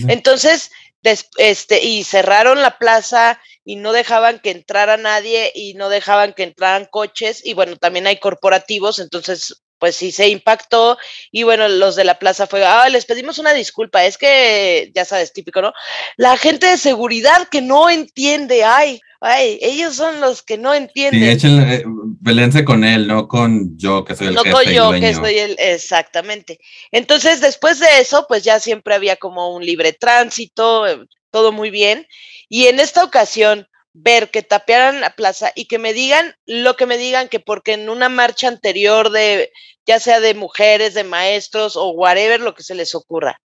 Entonces, 0.08 0.70
este, 1.02 1.82
y 1.82 2.04
cerraron 2.04 2.62
la 2.62 2.78
plaza 2.78 3.40
y 3.64 3.76
no 3.76 3.92
dejaban 3.92 4.38
que 4.40 4.50
entrara 4.50 4.96
nadie 4.96 5.50
y 5.54 5.74
no 5.74 5.88
dejaban 5.88 6.34
que 6.34 6.42
entraran 6.42 6.86
coches 6.90 7.44
y 7.44 7.54
bueno, 7.54 7.76
también 7.76 8.06
hay 8.06 8.18
corporativos, 8.18 8.98
entonces 8.98 9.62
pues 9.82 9.96
sí 9.96 10.12
se 10.12 10.28
impactó 10.28 10.96
y 11.32 11.42
bueno, 11.42 11.66
los 11.66 11.96
de 11.96 12.04
la 12.04 12.20
plaza 12.20 12.46
fue, 12.46 12.64
ah, 12.64 12.88
les 12.88 13.04
pedimos 13.04 13.40
una 13.40 13.52
disculpa, 13.52 14.04
es 14.04 14.16
que 14.16 14.92
ya 14.94 15.04
sabes, 15.04 15.32
típico, 15.32 15.60
¿no? 15.60 15.72
La 16.16 16.36
gente 16.36 16.68
de 16.68 16.76
seguridad 16.76 17.48
que 17.50 17.62
no 17.62 17.90
entiende, 17.90 18.62
ay, 18.62 19.00
ay, 19.20 19.58
ellos 19.60 19.96
son 19.96 20.20
los 20.20 20.44
que 20.44 20.56
no 20.56 20.72
entienden. 20.72 21.40
Sí, 21.40 21.48
eh, 21.60 22.64
con 22.64 22.84
él, 22.84 23.08
no 23.08 23.26
con 23.26 23.76
yo 23.76 24.04
que 24.04 24.14
soy 24.14 24.28
el 24.28 24.34
no 24.34 24.44
con 24.44 24.64
yo 24.66 24.92
que 24.92 25.14
soy 25.14 25.36
el, 25.36 25.56
exactamente. 25.58 26.60
Entonces, 26.92 27.40
después 27.40 27.80
de 27.80 27.88
eso, 27.98 28.26
pues 28.28 28.44
ya 28.44 28.60
siempre 28.60 28.94
había 28.94 29.16
como 29.16 29.52
un 29.52 29.66
libre 29.66 29.92
tránsito, 29.92 30.86
eh, 30.86 31.06
todo 31.32 31.50
muy 31.50 31.70
bien. 31.70 32.06
Y 32.48 32.66
en 32.66 32.78
esta 32.78 33.02
ocasión, 33.02 33.66
ver 33.94 34.30
que 34.30 34.42
tapearan 34.42 35.00
la 35.00 35.14
plaza 35.14 35.52
y 35.54 35.66
que 35.66 35.78
me 35.78 35.92
digan 35.92 36.34
lo 36.46 36.76
que 36.76 36.86
me 36.86 36.96
digan, 36.96 37.28
que 37.28 37.40
porque 37.40 37.74
en 37.74 37.90
una 37.90 38.08
marcha 38.08 38.48
anterior 38.48 39.10
de, 39.10 39.52
ya 39.86 40.00
sea 40.00 40.20
de 40.20 40.34
mujeres, 40.34 40.94
de 40.94 41.04
maestros 41.04 41.76
o 41.76 41.90
whatever, 41.90 42.40
lo 42.40 42.54
que 42.54 42.62
se 42.62 42.74
les 42.74 42.94
ocurra, 42.94 43.40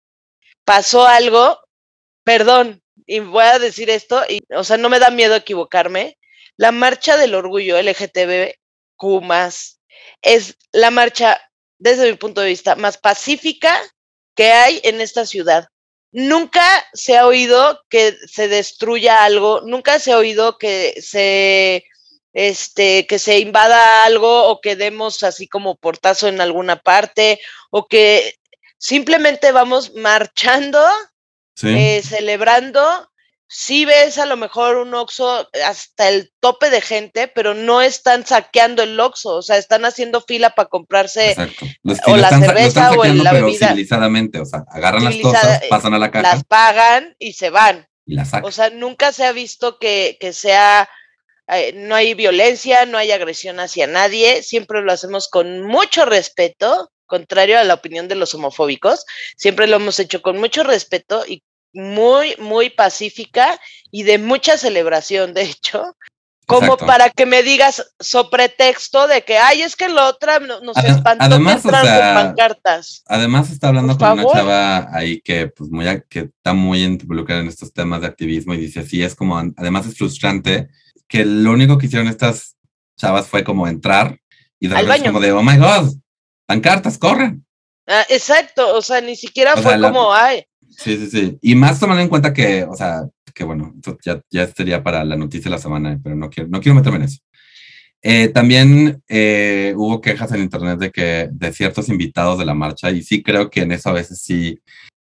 pasó 0.65 1.05
algo, 1.05 1.59
perdón, 2.23 2.81
y 3.05 3.19
voy 3.19 3.43
a 3.43 3.59
decir 3.59 3.89
esto, 3.89 4.23
y, 4.27 4.41
o 4.55 4.63
sea, 4.63 4.77
no 4.77 4.89
me 4.89 4.99
da 4.99 5.09
miedo 5.09 5.35
equivocarme, 5.35 6.17
la 6.57 6.71
marcha 6.71 7.17
del 7.17 7.35
orgullo 7.35 7.81
LGTBQ 7.81 9.21
más 9.21 9.79
es 10.21 10.57
la 10.71 10.91
marcha, 10.91 11.39
desde 11.77 12.09
mi 12.09 12.17
punto 12.17 12.41
de 12.41 12.47
vista, 12.47 12.75
más 12.75 12.97
pacífica 12.97 13.79
que 14.35 14.51
hay 14.51 14.81
en 14.83 15.01
esta 15.01 15.25
ciudad. 15.25 15.67
Nunca 16.11 16.63
se 16.93 17.17
ha 17.17 17.27
oído 17.27 17.81
que 17.89 18.17
se 18.27 18.47
destruya 18.47 19.23
algo, 19.23 19.61
nunca 19.61 19.99
se 19.99 20.13
ha 20.13 20.17
oído 20.17 20.57
que 20.57 20.95
se 21.01 21.85
este, 22.35 23.07
que 23.07 23.17
se 23.17 23.39
invada 23.39 24.05
algo 24.05 24.49
o 24.49 24.61
que 24.61 24.75
demos 24.75 25.23
así 25.23 25.47
como 25.47 25.77
portazo 25.77 26.27
en 26.27 26.39
alguna 26.39 26.75
parte 26.75 27.39
o 27.71 27.87
que 27.87 28.35
simplemente 28.77 29.51
vamos 29.51 29.95
marchando, 29.95 30.85
eh, 31.63 32.03
celebrando 32.03 33.09
sí 33.47 33.85
ves 33.85 34.17
a 34.17 34.25
lo 34.25 34.37
mejor 34.37 34.77
un 34.77 34.93
Oxxo 34.93 35.47
hasta 35.65 36.09
el 36.09 36.31
tope 36.39 36.69
de 36.69 36.81
gente, 36.81 37.27
pero 37.27 37.53
no 37.53 37.81
están 37.81 38.25
saqueando 38.25 38.83
el 38.83 38.99
Oxxo, 38.99 39.35
o 39.35 39.41
sea, 39.41 39.57
están 39.57 39.85
haciendo 39.85 40.21
fila 40.21 40.51
para 40.51 40.69
comprarse 40.69 41.35
o 42.07 42.17
la 42.17 42.29
cerveza 42.29 42.91
o 42.91 43.03
la 43.05 43.33
bebida. 43.33 43.69
civilizadamente, 43.69 44.39
o 44.39 44.45
sea, 44.45 44.65
agarran 44.69 45.05
las 45.05 45.15
cosas, 45.17 45.61
pasan 45.69 45.93
a 45.93 45.99
la 45.99 46.11
caja. 46.11 46.33
Las 46.33 46.43
pagan 46.43 47.15
y 47.19 47.33
se 47.33 47.49
van. 47.49 47.87
Y 48.05 48.15
las 48.15 48.29
sacan. 48.29 48.45
O 48.45 48.51
sea, 48.51 48.69
nunca 48.69 49.11
se 49.11 49.25
ha 49.25 49.31
visto 49.31 49.77
que, 49.79 50.17
que 50.19 50.33
sea, 50.33 50.89
eh, 51.47 51.73
no 51.73 51.95
hay 51.95 52.13
violencia, 52.13 52.85
no 52.85 52.97
hay 52.97 53.11
agresión 53.11 53.59
hacia 53.59 53.87
nadie, 53.87 54.41
siempre 54.41 54.81
lo 54.81 54.91
hacemos 54.91 55.27
con 55.27 55.63
mucho 55.63 56.05
respeto, 56.05 56.91
contrario 57.05 57.59
a 57.59 57.63
la 57.63 57.75
opinión 57.75 58.07
de 58.07 58.15
los 58.15 58.33
homofóbicos, 58.33 59.05
siempre 59.37 59.67
lo 59.67 59.75
hemos 59.75 59.99
hecho 59.99 60.21
con 60.21 60.39
mucho 60.39 60.63
respeto 60.63 61.23
y 61.27 61.43
muy, 61.71 62.35
muy 62.39 62.69
pacífica 62.69 63.59
y 63.91 64.03
de 64.03 64.17
mucha 64.17 64.57
celebración, 64.57 65.33
de 65.33 65.43
hecho, 65.43 65.95
como 66.47 66.77
para 66.77 67.09
que 67.09 67.25
me 67.25 67.43
digas 67.43 67.91
sobre 67.99 68.49
texto 68.49 69.07
de 69.07 69.23
que, 69.23 69.37
ay, 69.37 69.61
es 69.61 69.75
que 69.75 69.89
la 69.89 70.07
otra 70.07 70.39
nos 70.39 70.77
espantó 70.77 71.25
además, 71.25 71.61
pancartas. 71.63 73.03
Además 73.07 73.51
está 73.51 73.69
hablando 73.69 73.97
con 73.97 74.19
una 74.19 74.31
chava 74.31 74.89
ahí 74.95 75.21
que, 75.21 75.47
pues, 75.47 75.69
muy, 75.69 75.85
que 76.09 76.19
está 76.19 76.53
muy 76.53 76.83
involucrada 76.83 77.41
en 77.41 77.47
estos 77.47 77.73
temas 77.73 78.01
de 78.01 78.07
activismo 78.07 78.53
y 78.53 78.57
dice, 78.57 78.85
sí, 78.85 79.03
es 79.03 79.15
como, 79.15 79.37
además 79.57 79.87
es 79.87 79.97
frustrante 79.97 80.69
que 81.07 81.25
lo 81.25 81.51
único 81.51 81.77
que 81.77 81.87
hicieron 81.87 82.07
estas 82.07 82.55
chavas 82.97 83.27
fue 83.27 83.43
como 83.43 83.67
entrar 83.67 84.19
y 84.59 84.67
de 84.67 84.75
repente 84.75 85.07
como 85.07 85.19
de, 85.19 85.31
oh 85.31 85.43
my 85.43 85.57
God, 85.57 85.93
pancartas, 86.45 86.97
corren. 86.97 87.45
Ah, 87.87 88.05
exacto, 88.09 88.75
o 88.75 88.81
sea, 88.81 89.01
ni 89.01 89.15
siquiera 89.15 89.55
fue 89.57 89.79
como, 89.79 90.13
ay, 90.13 90.43
Sí, 90.77 90.97
sí, 90.97 91.07
sí. 91.09 91.37
Y 91.41 91.55
más 91.55 91.79
tomando 91.79 92.01
en 92.01 92.09
cuenta 92.09 92.33
que, 92.33 92.63
o 92.63 92.75
sea, 92.75 93.03
que 93.33 93.43
bueno, 93.43 93.73
ya, 94.03 94.21
ya 94.29 94.47
sería 94.47 94.83
para 94.83 95.03
la 95.03 95.15
noticia 95.15 95.45
de 95.45 95.51
la 95.51 95.61
semana, 95.61 95.99
pero 96.03 96.15
no 96.15 96.29
quiero, 96.29 96.49
no 96.49 96.59
quiero 96.59 96.75
meterme 96.75 96.97
en 96.97 97.03
eso. 97.03 97.19
Eh, 98.01 98.29
también 98.29 99.01
eh, 99.07 99.73
hubo 99.75 99.99
quejas 99.99 100.31
en 100.31 100.41
internet 100.41 100.79
de 100.79 100.91
que 100.91 101.29
de 101.31 101.53
ciertos 101.53 101.89
invitados 101.89 102.37
de 102.37 102.45
la 102.45 102.53
marcha 102.53 102.91
y 102.91 103.01
sí 103.01 103.23
creo 103.23 103.49
que 103.49 103.61
en 103.61 103.71
eso 103.71 103.89
a 103.89 103.93
veces 103.93 104.21
sí. 104.21 104.59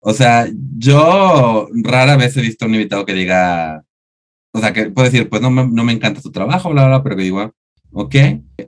O 0.00 0.12
sea, 0.12 0.48
yo 0.78 1.68
rara 1.82 2.16
vez 2.16 2.36
he 2.36 2.40
visto 2.40 2.66
un 2.66 2.74
invitado 2.74 3.04
que 3.04 3.12
diga, 3.12 3.82
o 4.56 4.60
sea, 4.60 4.72
que 4.72 4.90
puede 4.90 5.10
decir, 5.10 5.28
pues 5.28 5.42
no 5.42 5.50
me, 5.50 5.66
no 5.66 5.84
me 5.84 5.92
encanta 5.92 6.20
tu 6.20 6.30
trabajo, 6.30 6.70
bla, 6.70 6.86
bla, 6.86 7.02
pero 7.02 7.16
que 7.16 7.22
digo, 7.22 7.52
ok, 7.92 8.14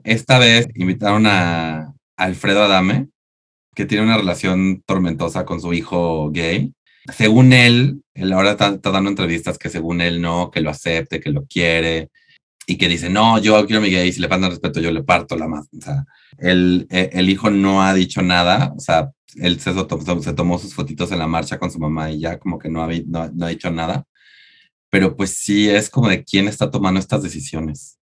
esta 0.03 0.39
vez 0.39 0.67
invitaron 0.75 1.25
a 1.25 1.93
Alfredo 2.17 2.63
Adame, 2.63 3.09
que 3.75 3.85
tiene 3.85 4.03
una 4.03 4.17
relación 4.17 4.83
tormentosa 4.85 5.45
con 5.45 5.61
su 5.61 5.73
hijo 5.73 6.31
gay 6.31 6.73
según 7.13 7.53
él, 7.53 8.03
él 8.13 8.33
ahora 8.33 8.51
está, 8.51 8.77
dando 8.77 9.09
entrevistas 9.09 9.57
que 9.57 9.69
según 9.69 10.01
él 10.01 10.21
no, 10.21 10.51
que 10.51 10.61
lo 10.61 10.69
acepte, 10.69 11.19
que 11.19 11.31
lo 11.31 11.45
quiere 11.45 12.09
y 12.67 12.77
que 12.77 12.87
dice, 12.87 13.09
no, 13.09 13.39
yo 13.39 13.65
quiero 13.65 13.79
a 13.79 13.83
mi 13.83 13.89
gay, 13.89 14.11
si 14.11 14.21
le 14.21 14.27
falta 14.27 14.49
respeto, 14.49 14.79
yo 14.79 14.91
le 14.91 15.03
parto 15.03 15.35
la 15.35 15.47
más. 15.47 15.67
O 15.75 15.81
sea, 15.81 16.05
el, 16.37 16.87
eh, 16.91 17.09
el 17.13 17.29
hijo 17.29 17.49
no 17.49 17.81
ha 17.81 17.93
dicho 17.93 18.21
nada, 18.21 18.73
o 18.75 18.79
sea, 18.79 19.09
él 19.35 19.59
se, 19.59 19.73
se, 19.73 20.33
tomó 20.33 20.59
sus 20.59 20.73
fotitos 20.73 21.11
en 21.11 21.19
la 21.19 21.27
marcha 21.27 21.57
con 21.57 21.71
su 21.71 21.79
mamá 21.79 22.11
y 22.11 22.19
ya 22.19 22.37
como 22.39 22.59
que 22.59 22.69
no 22.69 22.83
ha, 22.83 22.87
no, 23.07 23.29
no 23.33 23.45
ha 23.45 23.49
dicho 23.49 23.71
nada. 23.71 24.05
Pero 24.89 25.15
pues 25.15 25.37
sí, 25.37 25.69
es 25.69 25.89
como 25.89 26.09
de 26.09 26.23
quién 26.23 26.47
está 26.47 26.71
tomando 26.71 26.99
estas 26.99 27.23
decisiones. 27.23 27.99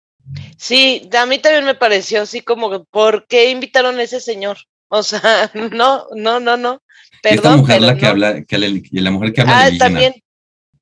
Sí, 0.57 1.07
a 1.17 1.25
mí 1.25 1.39
también 1.39 1.65
me 1.65 1.75
pareció 1.75 2.23
así 2.23 2.41
como, 2.41 2.83
¿por 2.85 3.27
qué 3.27 3.51
invitaron 3.51 3.99
a 3.99 4.03
ese 4.03 4.19
señor? 4.19 4.57
O 4.89 5.03
sea, 5.03 5.51
no, 5.71 6.05
no, 6.15 6.39
no, 6.39 6.57
no. 6.57 6.81
Perdón, 7.21 7.59
mujer 7.59 7.81
la 7.81 7.97
que 7.97 8.05
habla, 8.05 8.43
que 8.43 8.57
la 8.57 9.11
mujer 9.11 9.33
que 9.33 9.41
habla 9.41 9.65
ah, 9.65 9.69
también. 9.77 10.13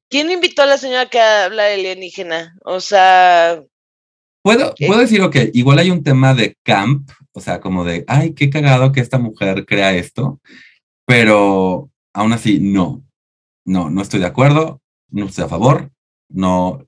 ¿Quién 0.10 0.30
invitó 0.30 0.62
a 0.62 0.68
la 0.68 0.78
señora 0.78 1.08
que 1.08 1.20
habla 1.20 1.74
alienígena? 1.74 2.56
O 2.64 2.80
sea. 2.80 3.64
Puedo, 4.44 4.76
puedo 4.86 5.00
decir, 5.00 5.22
ok, 5.22 5.38
igual 5.54 5.80
hay 5.80 5.90
un 5.90 6.04
tema 6.04 6.34
de 6.34 6.58
camp, 6.64 7.10
o 7.32 7.40
sea, 7.40 7.62
como 7.62 7.86
de, 7.86 8.04
ay, 8.08 8.34
qué 8.34 8.50
cagado 8.50 8.92
que 8.92 9.00
esta 9.00 9.18
mujer 9.18 9.66
crea 9.66 9.94
esto, 9.94 10.42
pero 11.06 11.90
aún 12.14 12.34
así, 12.34 12.60
no, 12.60 13.04
no, 13.66 13.90
no 13.90 14.02
estoy 14.02 14.20
de 14.20 14.26
acuerdo, 14.26 14.82
no 15.14 15.28
estoy 15.28 15.46
a 15.46 15.50
favor, 15.50 15.92
no, 16.30 16.86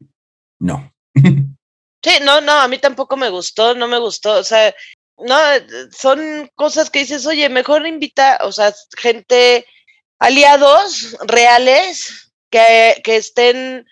no. 0.59 0.91
Sí, 2.03 2.11
no, 2.21 2.39
no, 2.39 2.51
a 2.51 2.67
mí 2.67 2.77
tampoco 2.77 3.17
me 3.17 3.29
gustó, 3.29 3.73
no 3.73 3.87
me 3.87 3.97
gustó, 3.97 4.33
o 4.33 4.43
sea, 4.43 4.71
no, 5.17 5.35
son 5.91 6.47
cosas 6.53 6.91
que 6.91 6.99
dices, 6.99 7.25
oye, 7.25 7.49
mejor 7.49 7.87
invita, 7.87 8.37
o 8.43 8.51
sea, 8.51 8.71
gente, 8.95 9.65
aliados 10.19 11.17
reales 11.25 12.31
que, 12.51 13.01
que 13.03 13.15
estén 13.15 13.87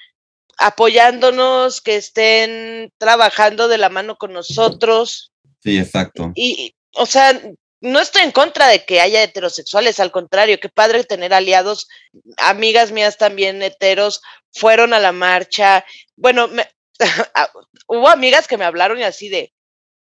apoyándonos, 0.60 1.82
que 1.82 1.96
estén 1.96 2.92
trabajando 3.00 3.68
de 3.68 3.80
la 3.80 3.90
mano 3.90 4.16
con 4.16 4.32
nosotros. 4.32 5.32
Sí, 5.64 5.80
exacto. 5.80 6.34
Y, 6.36 6.76
o 6.96 7.08
sea, 7.08 7.42
no 7.84 8.00
estoy 8.00 8.22
en 8.22 8.32
contra 8.32 8.70
de 8.70 8.86
que 8.86 9.02
haya 9.02 9.22
heterosexuales, 9.22 10.00
al 10.00 10.10
contrario, 10.10 10.58
qué 10.58 10.70
padre 10.70 11.04
tener 11.04 11.34
aliados. 11.34 11.90
Amigas 12.38 12.94
mías 12.94 13.18
también 13.18 13.62
heteros 13.62 14.22
fueron 14.54 14.94
a 14.94 15.00
la 15.00 15.12
marcha. 15.12 15.84
Bueno, 16.16 16.48
me, 16.48 16.66
hubo 17.88 18.08
amigas 18.08 18.48
que 18.48 18.58
me 18.58 18.64
hablaron 18.64 19.00
y 19.00 19.04
así 19.04 19.28
de, 19.28 19.52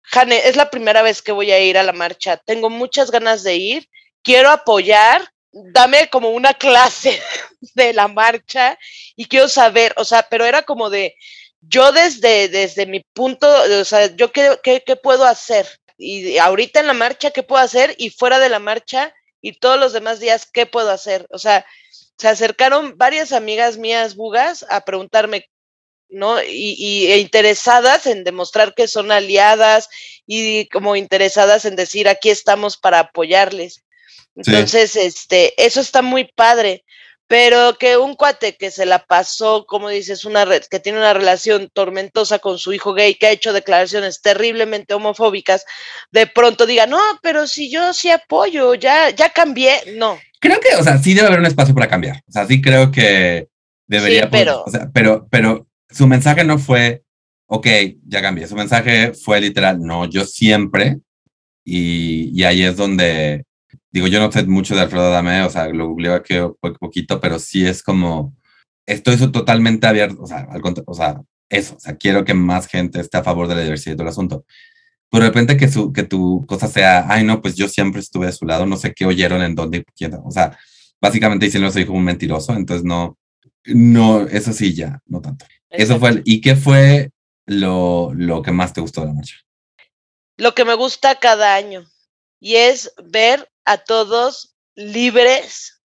Jane, 0.02 0.46
es 0.48 0.56
la 0.56 0.68
primera 0.68 1.00
vez 1.00 1.22
que 1.22 1.32
voy 1.32 1.50
a 1.50 1.60
ir 1.60 1.78
a 1.78 1.82
la 1.82 1.94
marcha. 1.94 2.36
Tengo 2.36 2.68
muchas 2.68 3.10
ganas 3.10 3.42
de 3.42 3.56
ir. 3.56 3.88
Quiero 4.22 4.50
apoyar. 4.50 5.26
Dame 5.50 6.10
como 6.10 6.28
una 6.28 6.52
clase 6.52 7.22
de 7.74 7.94
la 7.94 8.06
marcha 8.08 8.78
y 9.16 9.26
quiero 9.26 9.48
saber, 9.48 9.94
o 9.96 10.04
sea, 10.04 10.26
pero 10.28 10.44
era 10.44 10.62
como 10.62 10.90
de, 10.90 11.14
yo 11.60 11.92
desde, 11.92 12.48
desde 12.48 12.84
mi 12.84 13.00
punto, 13.00 13.46
o 13.80 13.84
sea, 13.84 14.14
yo 14.14 14.30
qué, 14.30 14.58
qué, 14.62 14.82
qué 14.84 14.96
puedo 14.96 15.24
hacer. 15.24 15.66
Y 15.98 16.38
ahorita 16.38 16.80
en 16.80 16.86
la 16.86 16.94
marcha, 16.94 17.30
¿qué 17.30 17.42
puedo 17.42 17.62
hacer? 17.62 17.94
Y 17.98 18.10
fuera 18.10 18.38
de 18.38 18.48
la 18.48 18.58
marcha 18.58 19.14
y 19.40 19.58
todos 19.58 19.78
los 19.78 19.92
demás 19.92 20.20
días, 20.20 20.48
¿qué 20.50 20.66
puedo 20.66 20.90
hacer? 20.90 21.26
O 21.30 21.38
sea, 21.38 21.66
se 22.18 22.28
acercaron 22.28 22.96
varias 22.96 23.32
amigas 23.32 23.78
mías 23.78 24.14
bugas 24.14 24.64
a 24.68 24.84
preguntarme, 24.84 25.50
¿no? 26.08 26.40
Y, 26.42 27.06
e 27.10 27.18
interesadas 27.18 28.06
en 28.06 28.24
demostrar 28.24 28.74
que 28.74 28.86
son 28.86 29.10
aliadas 29.10 29.88
y 30.26 30.68
como 30.68 30.94
interesadas 30.94 31.64
en 31.64 31.76
decir, 31.76 32.08
aquí 32.08 32.30
estamos 32.30 32.76
para 32.76 33.00
apoyarles. 33.00 33.82
Entonces, 34.36 34.96
este, 34.96 35.52
eso 35.62 35.80
está 35.80 36.00
muy 36.00 36.24
padre 36.24 36.84
pero 37.32 37.78
que 37.78 37.96
un 37.96 38.14
cuate 38.14 38.58
que 38.58 38.70
se 38.70 38.84
la 38.84 39.06
pasó, 39.06 39.64
como 39.64 39.88
dices, 39.88 40.26
una 40.26 40.44
red, 40.44 40.64
que 40.70 40.80
tiene 40.80 40.98
una 40.98 41.14
relación 41.14 41.70
tormentosa 41.72 42.40
con 42.40 42.58
su 42.58 42.74
hijo 42.74 42.92
gay, 42.92 43.14
que 43.14 43.24
ha 43.24 43.30
hecho 43.30 43.54
declaraciones 43.54 44.20
terriblemente 44.20 44.92
homofóbicas, 44.92 45.64
de 46.10 46.26
pronto 46.26 46.66
diga, 46.66 46.86
no, 46.86 46.98
pero 47.22 47.46
si 47.46 47.70
yo 47.70 47.94
sí 47.94 48.10
apoyo, 48.10 48.74
ya, 48.74 49.08
ya 49.08 49.30
cambié, 49.30 49.76
no. 49.96 50.18
Creo 50.40 50.60
que, 50.60 50.76
o 50.76 50.84
sea, 50.84 50.98
sí 50.98 51.14
debe 51.14 51.28
haber 51.28 51.40
un 51.40 51.46
espacio 51.46 51.74
para 51.74 51.88
cambiar. 51.88 52.16
O 52.28 52.32
sea, 52.32 52.46
sí 52.46 52.60
creo 52.60 52.90
que 52.90 53.48
debería, 53.86 54.28
pero, 54.28 54.64
o 54.66 54.70
sea, 54.70 54.90
pero, 54.92 55.26
pero 55.30 55.66
su 55.88 56.06
mensaje 56.06 56.44
no 56.44 56.58
fue, 56.58 57.02
ok, 57.46 57.66
ya 58.08 58.20
cambié. 58.20 58.46
Su 58.46 58.56
mensaje 58.56 59.14
fue 59.14 59.40
literal, 59.40 59.80
no, 59.80 60.04
yo 60.04 60.26
siempre. 60.26 60.98
Y, 61.64 62.38
y 62.38 62.44
ahí 62.44 62.62
es 62.62 62.76
donde 62.76 63.46
digo, 63.92 64.06
yo 64.06 64.20
no 64.20 64.32
sé 64.32 64.44
mucho 64.46 64.74
de 64.74 64.80
Alfredo 64.80 65.10
Dame, 65.10 65.42
o 65.42 65.50
sea, 65.50 65.68
lo 65.68 65.88
googleo 65.88 66.14
aquí 66.14 66.34
poquito, 66.80 67.20
pero 67.20 67.38
sí 67.38 67.64
es 67.66 67.82
como, 67.82 68.34
estoy 68.86 69.16
totalmente 69.30 69.86
abierto, 69.86 70.22
o 70.22 70.26
sea, 70.26 70.46
al 70.50 70.62
o 70.86 70.94
sea, 70.94 71.20
eso, 71.48 71.76
o 71.76 71.80
sea, 71.80 71.96
quiero 71.96 72.24
que 72.24 72.34
más 72.34 72.66
gente 72.66 73.00
esté 73.00 73.18
a 73.18 73.22
favor 73.22 73.46
de 73.46 73.54
la 73.54 73.62
diversidad 73.62 73.94
y 73.94 73.96
todo 73.96 74.06
el 74.06 74.12
asunto. 74.12 74.46
Pero 75.10 75.24
de 75.24 75.30
repente 75.30 75.58
que, 75.58 75.68
su, 75.68 75.92
que 75.92 76.04
tu 76.04 76.44
cosa 76.46 76.68
sea, 76.68 77.04
ay, 77.06 77.22
no, 77.22 77.42
pues 77.42 77.54
yo 77.54 77.68
siempre 77.68 78.00
estuve 78.00 78.26
de 78.26 78.32
su 78.32 78.46
lado, 78.46 78.64
no 78.64 78.78
sé 78.78 78.94
qué 78.94 79.04
oyeron 79.04 79.42
en 79.42 79.54
dónde, 79.54 79.84
quién, 79.94 80.14
o 80.14 80.30
sea, 80.30 80.58
básicamente 81.00 81.44
diciendo 81.44 81.70
soy 81.70 81.84
como 81.84 81.98
un 81.98 82.04
mentiroso, 82.04 82.54
entonces 82.54 82.84
no, 82.84 83.18
no, 83.66 84.22
eso 84.22 84.54
sí 84.54 84.74
ya, 84.74 85.00
no 85.04 85.20
tanto. 85.20 85.44
Eso 85.68 85.98
fue, 85.98 86.22
¿y 86.24 86.40
qué 86.40 86.56
fue 86.56 87.10
lo, 87.46 88.12
lo 88.14 88.42
que 88.42 88.52
más 88.52 88.72
te 88.72 88.80
gustó 88.80 89.02
de 89.02 89.08
la 89.08 89.12
marcha? 89.14 89.36
Lo 90.38 90.54
que 90.54 90.64
me 90.64 90.74
gusta 90.74 91.16
cada 91.16 91.54
año 91.54 91.84
y 92.40 92.56
es 92.56 92.92
ver 93.04 93.51
a 93.64 93.78
todos 93.78 94.54
libres, 94.74 95.80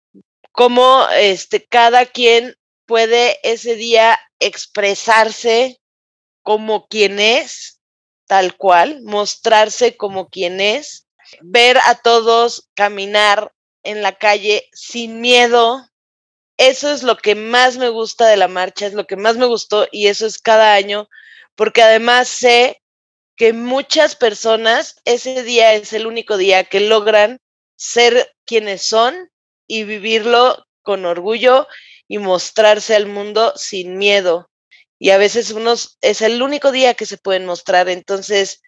como 0.53 1.07
este, 1.11 1.65
cada 1.67 2.07
quien 2.07 2.57
puede 2.87 3.39
ese 3.43 3.75
día 3.75 4.19
expresarse 4.39 5.81
como 6.43 6.87
quien 6.87 7.19
es, 7.19 7.81
tal 8.27 8.57
cual, 8.57 9.03
mostrarse 9.03 9.97
como 9.97 10.29
quien 10.29 10.61
es, 10.61 11.07
ver 11.43 11.79
a 11.85 11.97
todos 11.97 12.69
caminar 12.75 13.53
en 13.83 14.03
la 14.03 14.13
calle 14.13 14.69
sin 14.73 15.21
miedo. 15.21 15.89
Eso 16.57 16.91
es 16.93 17.03
lo 17.03 17.17
que 17.17 17.35
más 17.35 17.77
me 17.77 17.89
gusta 17.89 18.27
de 18.27 18.37
la 18.37 18.49
marcha, 18.49 18.87
es 18.87 18.95
lo 18.95 19.07
que 19.07 19.17
más 19.17 19.37
me 19.37 19.47
gustó 19.47 19.87
y 19.91 20.07
eso 20.07 20.27
es 20.27 20.39
cada 20.39 20.75
año, 20.75 21.09
porque 21.55 21.83
además 21.83 22.29
sé 22.29 22.81
que 23.37 23.53
muchas 23.53 24.17
personas 24.17 24.97
ese 25.05 25.43
día 25.43 25.75
es 25.75 25.93
el 25.93 26.07
único 26.07 26.37
día 26.37 26.65
que 26.65 26.81
logran 26.81 27.41
ser 27.77 28.33
quienes 28.45 28.83
son 28.83 29.31
y 29.67 29.85
vivirlo 29.85 30.67
con 30.83 31.05
orgullo 31.05 31.67
y 32.09 32.19
mostrarse 32.19 32.95
al 32.95 33.07
mundo 33.07 33.53
sin 33.57 33.99
miedo. 33.99 34.51
Y 34.99 35.11
a 35.11 35.19
veces 35.19 35.51
unos 35.51 35.99
es 36.01 36.23
el 36.23 36.43
único 36.43 36.73
día 36.73 36.95
que 36.95 37.07
se 37.07 37.19
pueden 37.19 37.45
mostrar. 37.45 37.89
Entonces, 37.89 38.63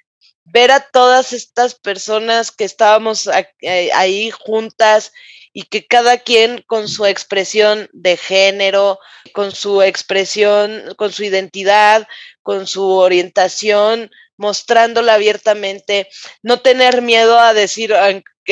ver 0.45 0.71
a 0.71 0.81
todas 0.81 1.33
estas 1.33 1.75
personas 1.75 2.51
que 2.51 2.65
estábamos 2.65 3.29
eh, 3.61 3.91
ahí 3.95 4.31
juntas 4.31 5.13
y 5.53 5.63
que 5.63 5.87
cada 5.87 6.19
quien 6.19 6.63
con 6.67 6.89
su 6.89 7.07
expresión 7.07 7.89
de 7.93 8.17
género, 8.17 8.99
con 9.33 9.53
su 9.53 9.83
expresión, 9.83 10.95
con 10.97 11.13
su 11.13 11.25
identidad, 11.25 12.07
con 12.43 12.67
su 12.67 12.87
orientación, 12.91 14.11
mostrándola 14.37 15.15
abiertamente, 15.15 16.09
no 16.43 16.61
tener 16.61 17.03
miedo 17.03 17.39
a 17.39 17.55
decir 17.55 17.95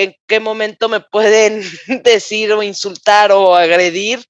en, 0.03 0.15
qué 0.27 0.41
momento 0.41 0.89
me 0.89 1.01
pueden 1.01 1.63
decir 2.05 2.53
o 2.53 2.63
insultar 2.63 3.33
o 3.33 3.55
agredir. 3.55 4.25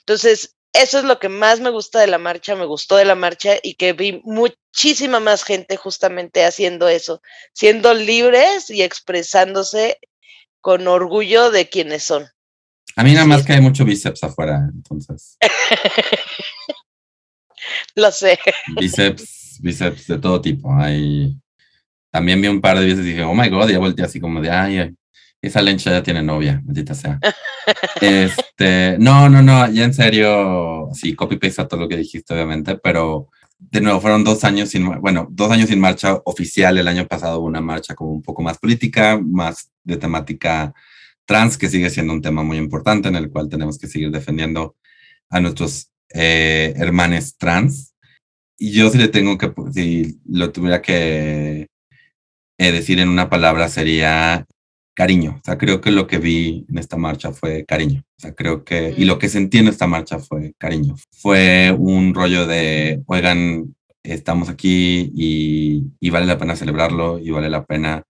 Entonces, 0.00 0.56
eso 0.72 0.98
es 0.98 1.04
lo 1.04 1.18
que 1.18 1.28
más 1.28 1.60
me 1.60 1.70
gusta 1.70 2.00
de 2.00 2.06
la 2.06 2.18
marcha, 2.18 2.56
me 2.56 2.66
gustó 2.66 2.96
de 2.96 3.04
la 3.04 3.14
marcha 3.14 3.56
y 3.62 3.74
que 3.74 3.92
vi 3.92 4.20
muchísima 4.24 5.20
más 5.20 5.44
gente 5.44 5.76
justamente 5.76 6.44
haciendo 6.44 6.88
eso, 6.88 7.22
siendo 7.52 7.94
libres 7.94 8.70
y 8.70 8.82
expresándose 8.82 9.98
con 10.60 10.88
orgullo 10.88 11.50
de 11.50 11.68
quienes 11.68 12.02
son. 12.02 12.26
A 12.96 13.04
mí 13.04 13.12
nada 13.12 13.26
más 13.26 13.44
que 13.44 13.52
hay 13.52 13.60
mucho 13.60 13.84
bíceps 13.84 14.24
afuera, 14.24 14.68
entonces. 14.72 15.36
Lo 17.94 18.10
sé. 18.10 18.38
Bíceps 18.76 19.44
bíceps, 19.60 20.06
de 20.06 20.18
todo 20.18 20.40
tipo. 20.40 20.74
Hay, 20.74 21.36
también 22.10 22.40
vi 22.40 22.48
un 22.48 22.60
par 22.60 22.78
de 22.78 22.86
veces 22.86 23.00
y 23.00 23.10
dije, 23.10 23.22
oh 23.22 23.34
my 23.34 23.48
god, 23.48 23.68
ya 23.68 23.78
volteé 23.78 24.04
así 24.04 24.20
como 24.20 24.40
de, 24.40 24.50
ay, 24.50 24.94
esa 25.46 25.62
lencha 25.62 25.90
ya 25.90 26.02
tiene 26.02 26.22
novia, 26.22 26.62
maldita 26.64 26.94
sea. 26.94 27.18
este, 28.00 28.96
no, 28.98 29.28
no, 29.28 29.42
no, 29.42 29.70
ya 29.70 29.84
en 29.84 29.94
serio, 29.94 30.88
sí, 30.94 31.14
copy 31.14 31.36
paste 31.36 31.62
a 31.62 31.68
todo 31.68 31.80
lo 31.80 31.88
que 31.88 31.96
dijiste, 31.96 32.34
obviamente, 32.34 32.76
pero 32.76 33.28
de 33.70 33.80
nuevo, 33.80 34.00
fueron 34.00 34.24
dos 34.24 34.44
años 34.44 34.70
sin, 34.70 35.00
bueno, 35.00 35.26
dos 35.30 35.50
años 35.50 35.68
sin 35.68 35.80
marcha 35.80 36.20
oficial. 36.24 36.76
El 36.78 36.88
año 36.88 37.06
pasado 37.06 37.40
hubo 37.40 37.46
una 37.46 37.60
marcha 37.60 37.94
como 37.94 38.12
un 38.12 38.22
poco 38.22 38.42
más 38.42 38.58
política, 38.58 39.18
más 39.18 39.70
de 39.82 39.96
temática 39.96 40.74
trans, 41.24 41.56
que 41.56 41.68
sigue 41.68 41.90
siendo 41.90 42.12
un 42.12 42.22
tema 42.22 42.42
muy 42.42 42.58
importante 42.58 43.08
en 43.08 43.16
el 43.16 43.30
cual 43.30 43.48
tenemos 43.48 43.78
que 43.78 43.86
seguir 43.86 44.10
defendiendo 44.10 44.76
a 45.30 45.40
nuestros 45.40 45.90
eh, 46.12 46.74
hermanos 46.76 47.36
trans. 47.38 47.94
Y 48.58 48.72
yo 48.72 48.90
si 48.90 48.98
le 48.98 49.08
tengo 49.08 49.38
que, 49.38 49.52
si 49.72 50.20
lo 50.26 50.52
tuviera 50.52 50.82
que 50.82 51.68
eh, 52.58 52.72
decir 52.72 53.00
en 53.00 53.08
una 53.08 53.30
palabra 53.30 53.68
sería 53.68 54.46
cariño. 54.94 55.38
O 55.40 55.44
sea, 55.44 55.58
creo 55.58 55.80
que 55.80 55.90
lo 55.90 56.06
que 56.06 56.18
vi 56.18 56.64
en 56.68 56.78
esta 56.78 56.96
marcha 56.96 57.32
fue 57.32 57.64
cariño. 57.64 58.04
O 58.16 58.20
sea, 58.20 58.34
creo 58.34 58.64
que, 58.64 58.94
y 58.96 59.04
lo 59.04 59.18
que 59.18 59.28
sentí 59.28 59.58
en 59.58 59.68
esta 59.68 59.86
marcha 59.86 60.18
fue 60.18 60.54
cariño. 60.58 60.94
Fue 61.10 61.74
un 61.76 62.14
rollo 62.14 62.46
de, 62.46 63.02
oigan, 63.06 63.74
estamos 64.02 64.48
aquí 64.48 65.10
y, 65.14 65.84
y 66.00 66.10
vale 66.10 66.26
la 66.26 66.38
pena 66.38 66.56
celebrarlo 66.56 67.18
y 67.18 67.30
vale 67.30 67.50
la 67.50 67.64
pena 67.64 68.04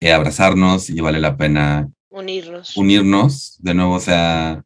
eh, 0.00 0.12
abrazarnos 0.12 0.90
y 0.90 1.00
vale 1.00 1.20
la 1.20 1.36
pena 1.36 1.88
unirnos. 2.10 2.76
Unirnos, 2.76 3.56
de 3.60 3.74
nuevo, 3.74 3.94
o 3.94 4.00
sea, 4.00 4.62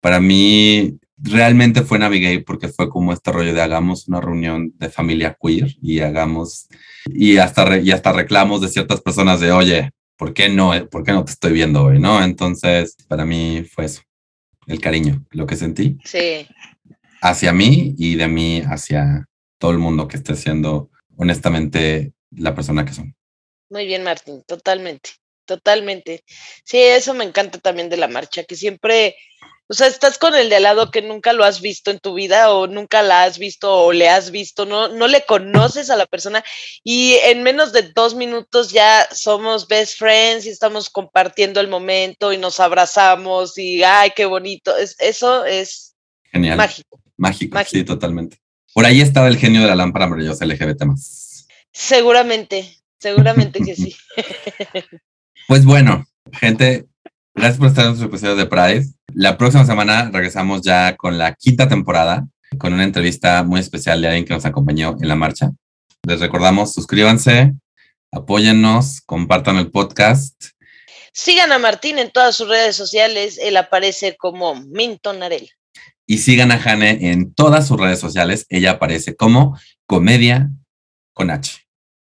para 0.00 0.20
mí 0.20 0.98
realmente 1.16 1.82
fue 1.82 1.98
Navigate 1.98 2.40
porque 2.40 2.68
fue 2.68 2.90
como 2.90 3.12
este 3.12 3.32
rollo 3.32 3.54
de 3.54 3.62
hagamos 3.62 4.08
una 4.08 4.20
reunión 4.20 4.72
de 4.76 4.90
familia 4.90 5.36
queer 5.40 5.74
y 5.80 6.00
hagamos, 6.00 6.68
y 7.06 7.38
hasta, 7.38 7.78
y 7.78 7.92
hasta 7.92 8.12
reclamos 8.12 8.60
de 8.60 8.68
ciertas 8.68 9.00
personas 9.00 9.40
de, 9.40 9.52
oye, 9.52 9.90
¿por 10.16 10.34
qué 10.34 10.48
no, 10.48 10.72
por 10.90 11.04
qué 11.04 11.12
no 11.12 11.24
te 11.24 11.32
estoy 11.32 11.52
viendo 11.52 11.84
hoy? 11.84 11.98
¿No? 11.98 12.22
Entonces, 12.22 12.96
para 13.08 13.24
mí 13.24 13.64
fue 13.64 13.86
eso, 13.86 14.02
el 14.66 14.80
cariño, 14.80 15.24
lo 15.30 15.46
que 15.46 15.56
sentí. 15.56 15.98
Sí. 16.04 16.46
Hacia 17.20 17.52
mí 17.52 17.94
y 17.98 18.16
de 18.16 18.28
mí 18.28 18.62
hacia 18.66 19.26
todo 19.58 19.72
el 19.72 19.78
mundo 19.78 20.08
que 20.08 20.16
esté 20.16 20.36
siendo 20.36 20.90
honestamente 21.16 22.12
la 22.30 22.54
persona 22.54 22.84
que 22.84 22.92
son. 22.92 23.14
Muy 23.70 23.86
bien, 23.86 24.02
Martín, 24.02 24.42
totalmente, 24.46 25.10
totalmente. 25.46 26.24
Sí, 26.64 26.78
eso 26.78 27.14
me 27.14 27.24
encanta 27.24 27.58
también 27.58 27.88
de 27.88 27.96
la 27.96 28.08
marcha, 28.08 28.44
que 28.44 28.56
siempre 28.56 29.16
o 29.74 29.76
sea, 29.76 29.88
estás 29.88 30.18
con 30.18 30.36
el 30.36 30.48
de 30.48 30.54
al 30.54 30.62
lado 30.62 30.92
que 30.92 31.02
nunca 31.02 31.32
lo 31.32 31.42
has 31.42 31.60
visto 31.60 31.90
en 31.90 31.98
tu 31.98 32.14
vida 32.14 32.52
o 32.52 32.68
nunca 32.68 33.02
la 33.02 33.24
has 33.24 33.40
visto 33.40 33.74
o 33.74 33.92
le 33.92 34.08
has 34.08 34.30
visto, 34.30 34.66
no, 34.66 34.86
no 34.86 35.08
le 35.08 35.26
conoces 35.26 35.90
a 35.90 35.96
la 35.96 36.06
persona 36.06 36.44
y 36.84 37.14
en 37.24 37.42
menos 37.42 37.72
de 37.72 37.82
dos 37.82 38.14
minutos 38.14 38.70
ya 38.70 39.08
somos 39.10 39.66
best 39.66 39.98
friends 39.98 40.46
y 40.46 40.50
estamos 40.50 40.90
compartiendo 40.90 41.60
el 41.60 41.66
momento 41.66 42.32
y 42.32 42.38
nos 42.38 42.60
abrazamos 42.60 43.58
y 43.58 43.82
ay, 43.82 44.12
qué 44.14 44.26
bonito. 44.26 44.76
Es, 44.76 44.94
eso 45.00 45.44
es 45.44 45.96
Genial. 46.30 46.56
mágico. 46.56 47.00
Mágico, 47.16 47.58
sí, 47.68 47.82
totalmente. 47.82 48.38
Por 48.74 48.86
ahí 48.86 49.00
estaba 49.00 49.26
el 49.26 49.38
genio 49.38 49.60
de 49.62 49.66
la 49.66 49.74
lámpara 49.74 50.06
maravillosa 50.06 50.46
LGBT 50.46 50.84
más. 50.84 51.48
Seguramente, 51.72 52.78
seguramente 53.00 53.58
que 53.58 53.74
sí. 53.74 53.96
pues 55.48 55.64
bueno, 55.64 56.06
gente, 56.32 56.86
Gracias 57.34 57.58
por 57.58 57.66
estar 57.66 57.84
en 57.84 57.90
nuestro 57.90 58.08
episodio 58.08 58.36
de 58.36 58.46
Pride. 58.46 58.86
La 59.12 59.36
próxima 59.36 59.66
semana 59.66 60.08
regresamos 60.12 60.62
ya 60.62 60.96
con 60.96 61.18
la 61.18 61.34
quinta 61.34 61.68
temporada, 61.68 62.26
con 62.58 62.72
una 62.72 62.84
entrevista 62.84 63.42
muy 63.42 63.60
especial 63.60 64.00
de 64.00 64.06
alguien 64.08 64.24
que 64.24 64.34
nos 64.34 64.44
acompañó 64.44 64.96
en 65.00 65.08
la 65.08 65.16
marcha. 65.16 65.50
Les 66.06 66.20
recordamos, 66.20 66.72
suscríbanse 66.72 67.54
Apóyennos, 68.14 69.00
compartan 69.00 69.56
el 69.56 69.72
podcast. 69.72 70.50
Sigan 71.12 71.50
a 71.50 71.58
Martín 71.58 71.98
en 71.98 72.12
todas 72.12 72.36
sus 72.36 72.48
redes 72.48 72.76
sociales. 72.76 73.40
Él 73.42 73.56
aparece 73.56 74.16
como 74.16 74.54
Minton 74.54 75.20
Arel. 75.20 75.50
Y 76.06 76.18
sigan 76.18 76.52
a 76.52 76.60
Jane 76.60 77.10
en 77.10 77.34
todas 77.34 77.66
sus 77.66 77.80
redes 77.80 77.98
sociales. 77.98 78.46
Ella 78.50 78.72
aparece 78.72 79.16
como 79.16 79.58
Comedia 79.86 80.48
con 81.12 81.32
H. 81.32 81.63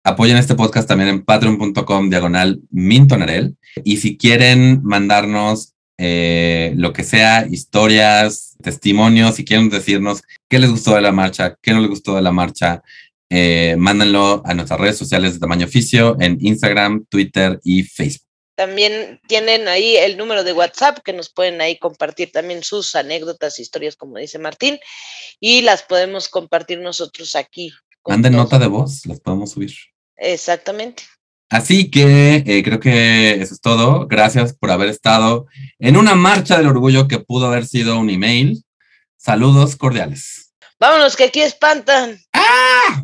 Apoyen 0.07 0.37
este 0.37 0.53
podcast 0.53 0.87
también 0.87 1.09
en 1.09 1.25
patreon.com 1.25 2.11
diagonal 2.11 2.61
mintonarel. 2.69 3.57
Y 3.83 3.97
si 3.97 4.17
quieren 4.17 4.83
mandarnos 4.83 5.73
eh, 5.97 6.73
lo 6.75 6.93
que 6.93 7.03
sea, 7.03 7.47
historias, 7.49 8.55
testimonios, 8.61 9.33
si 9.33 9.43
quieren 9.43 9.71
decirnos 9.71 10.21
qué 10.47 10.59
les 10.59 10.69
gustó 10.69 10.93
de 10.93 11.01
la 11.01 11.11
marcha, 11.11 11.57
qué 11.59 11.73
no 11.73 11.79
les 11.79 11.89
gustó 11.89 12.15
de 12.15 12.21
la 12.21 12.31
marcha, 12.31 12.83
eh, 13.31 13.75
mándenlo 13.79 14.43
a 14.45 14.53
nuestras 14.53 14.79
redes 14.79 14.95
sociales 14.99 15.33
de 15.33 15.39
tamaño 15.39 15.65
oficio 15.65 16.15
en 16.19 16.37
Instagram, 16.39 17.07
Twitter 17.09 17.59
y 17.63 17.81
Facebook. 17.81 18.27
También 18.55 19.19
tienen 19.27 19.67
ahí 19.67 19.95
el 19.95 20.17
número 20.17 20.43
de 20.43 20.53
WhatsApp 20.53 20.99
que 21.03 21.13
nos 21.13 21.29
pueden 21.29 21.61
ahí 21.61 21.79
compartir 21.79 22.31
también 22.31 22.61
sus 22.61 22.93
anécdotas, 22.93 23.57
historias, 23.57 23.95
como 23.95 24.19
dice 24.19 24.37
Martín, 24.37 24.77
y 25.39 25.61
las 25.61 25.81
podemos 25.81 26.29
compartir 26.29 26.77
nosotros 26.77 27.35
aquí. 27.35 27.73
Manden 28.07 28.33
nota 28.33 28.59
de 28.59 28.67
voz, 28.67 29.03
las 29.07 29.19
podemos 29.19 29.49
subir. 29.49 29.73
Exactamente. 30.17 31.03
Así 31.49 31.91
que 31.91 32.43
eh, 32.45 32.63
creo 32.63 32.79
que 32.79 33.41
eso 33.41 33.53
es 33.53 33.61
todo. 33.61 34.07
Gracias 34.07 34.53
por 34.53 34.71
haber 34.71 34.89
estado 34.89 35.47
en 35.79 35.97
una 35.97 36.15
marcha 36.15 36.57
del 36.57 36.67
orgullo 36.67 37.07
que 37.07 37.19
pudo 37.19 37.47
haber 37.47 37.65
sido 37.65 37.99
un 37.99 38.09
email. 38.09 38.63
Saludos 39.17 39.75
cordiales. 39.75 40.53
Vámonos, 40.79 41.15
que 41.15 41.25
aquí 41.25 41.41
espantan. 41.41 42.19
¡Ah! 42.33 43.03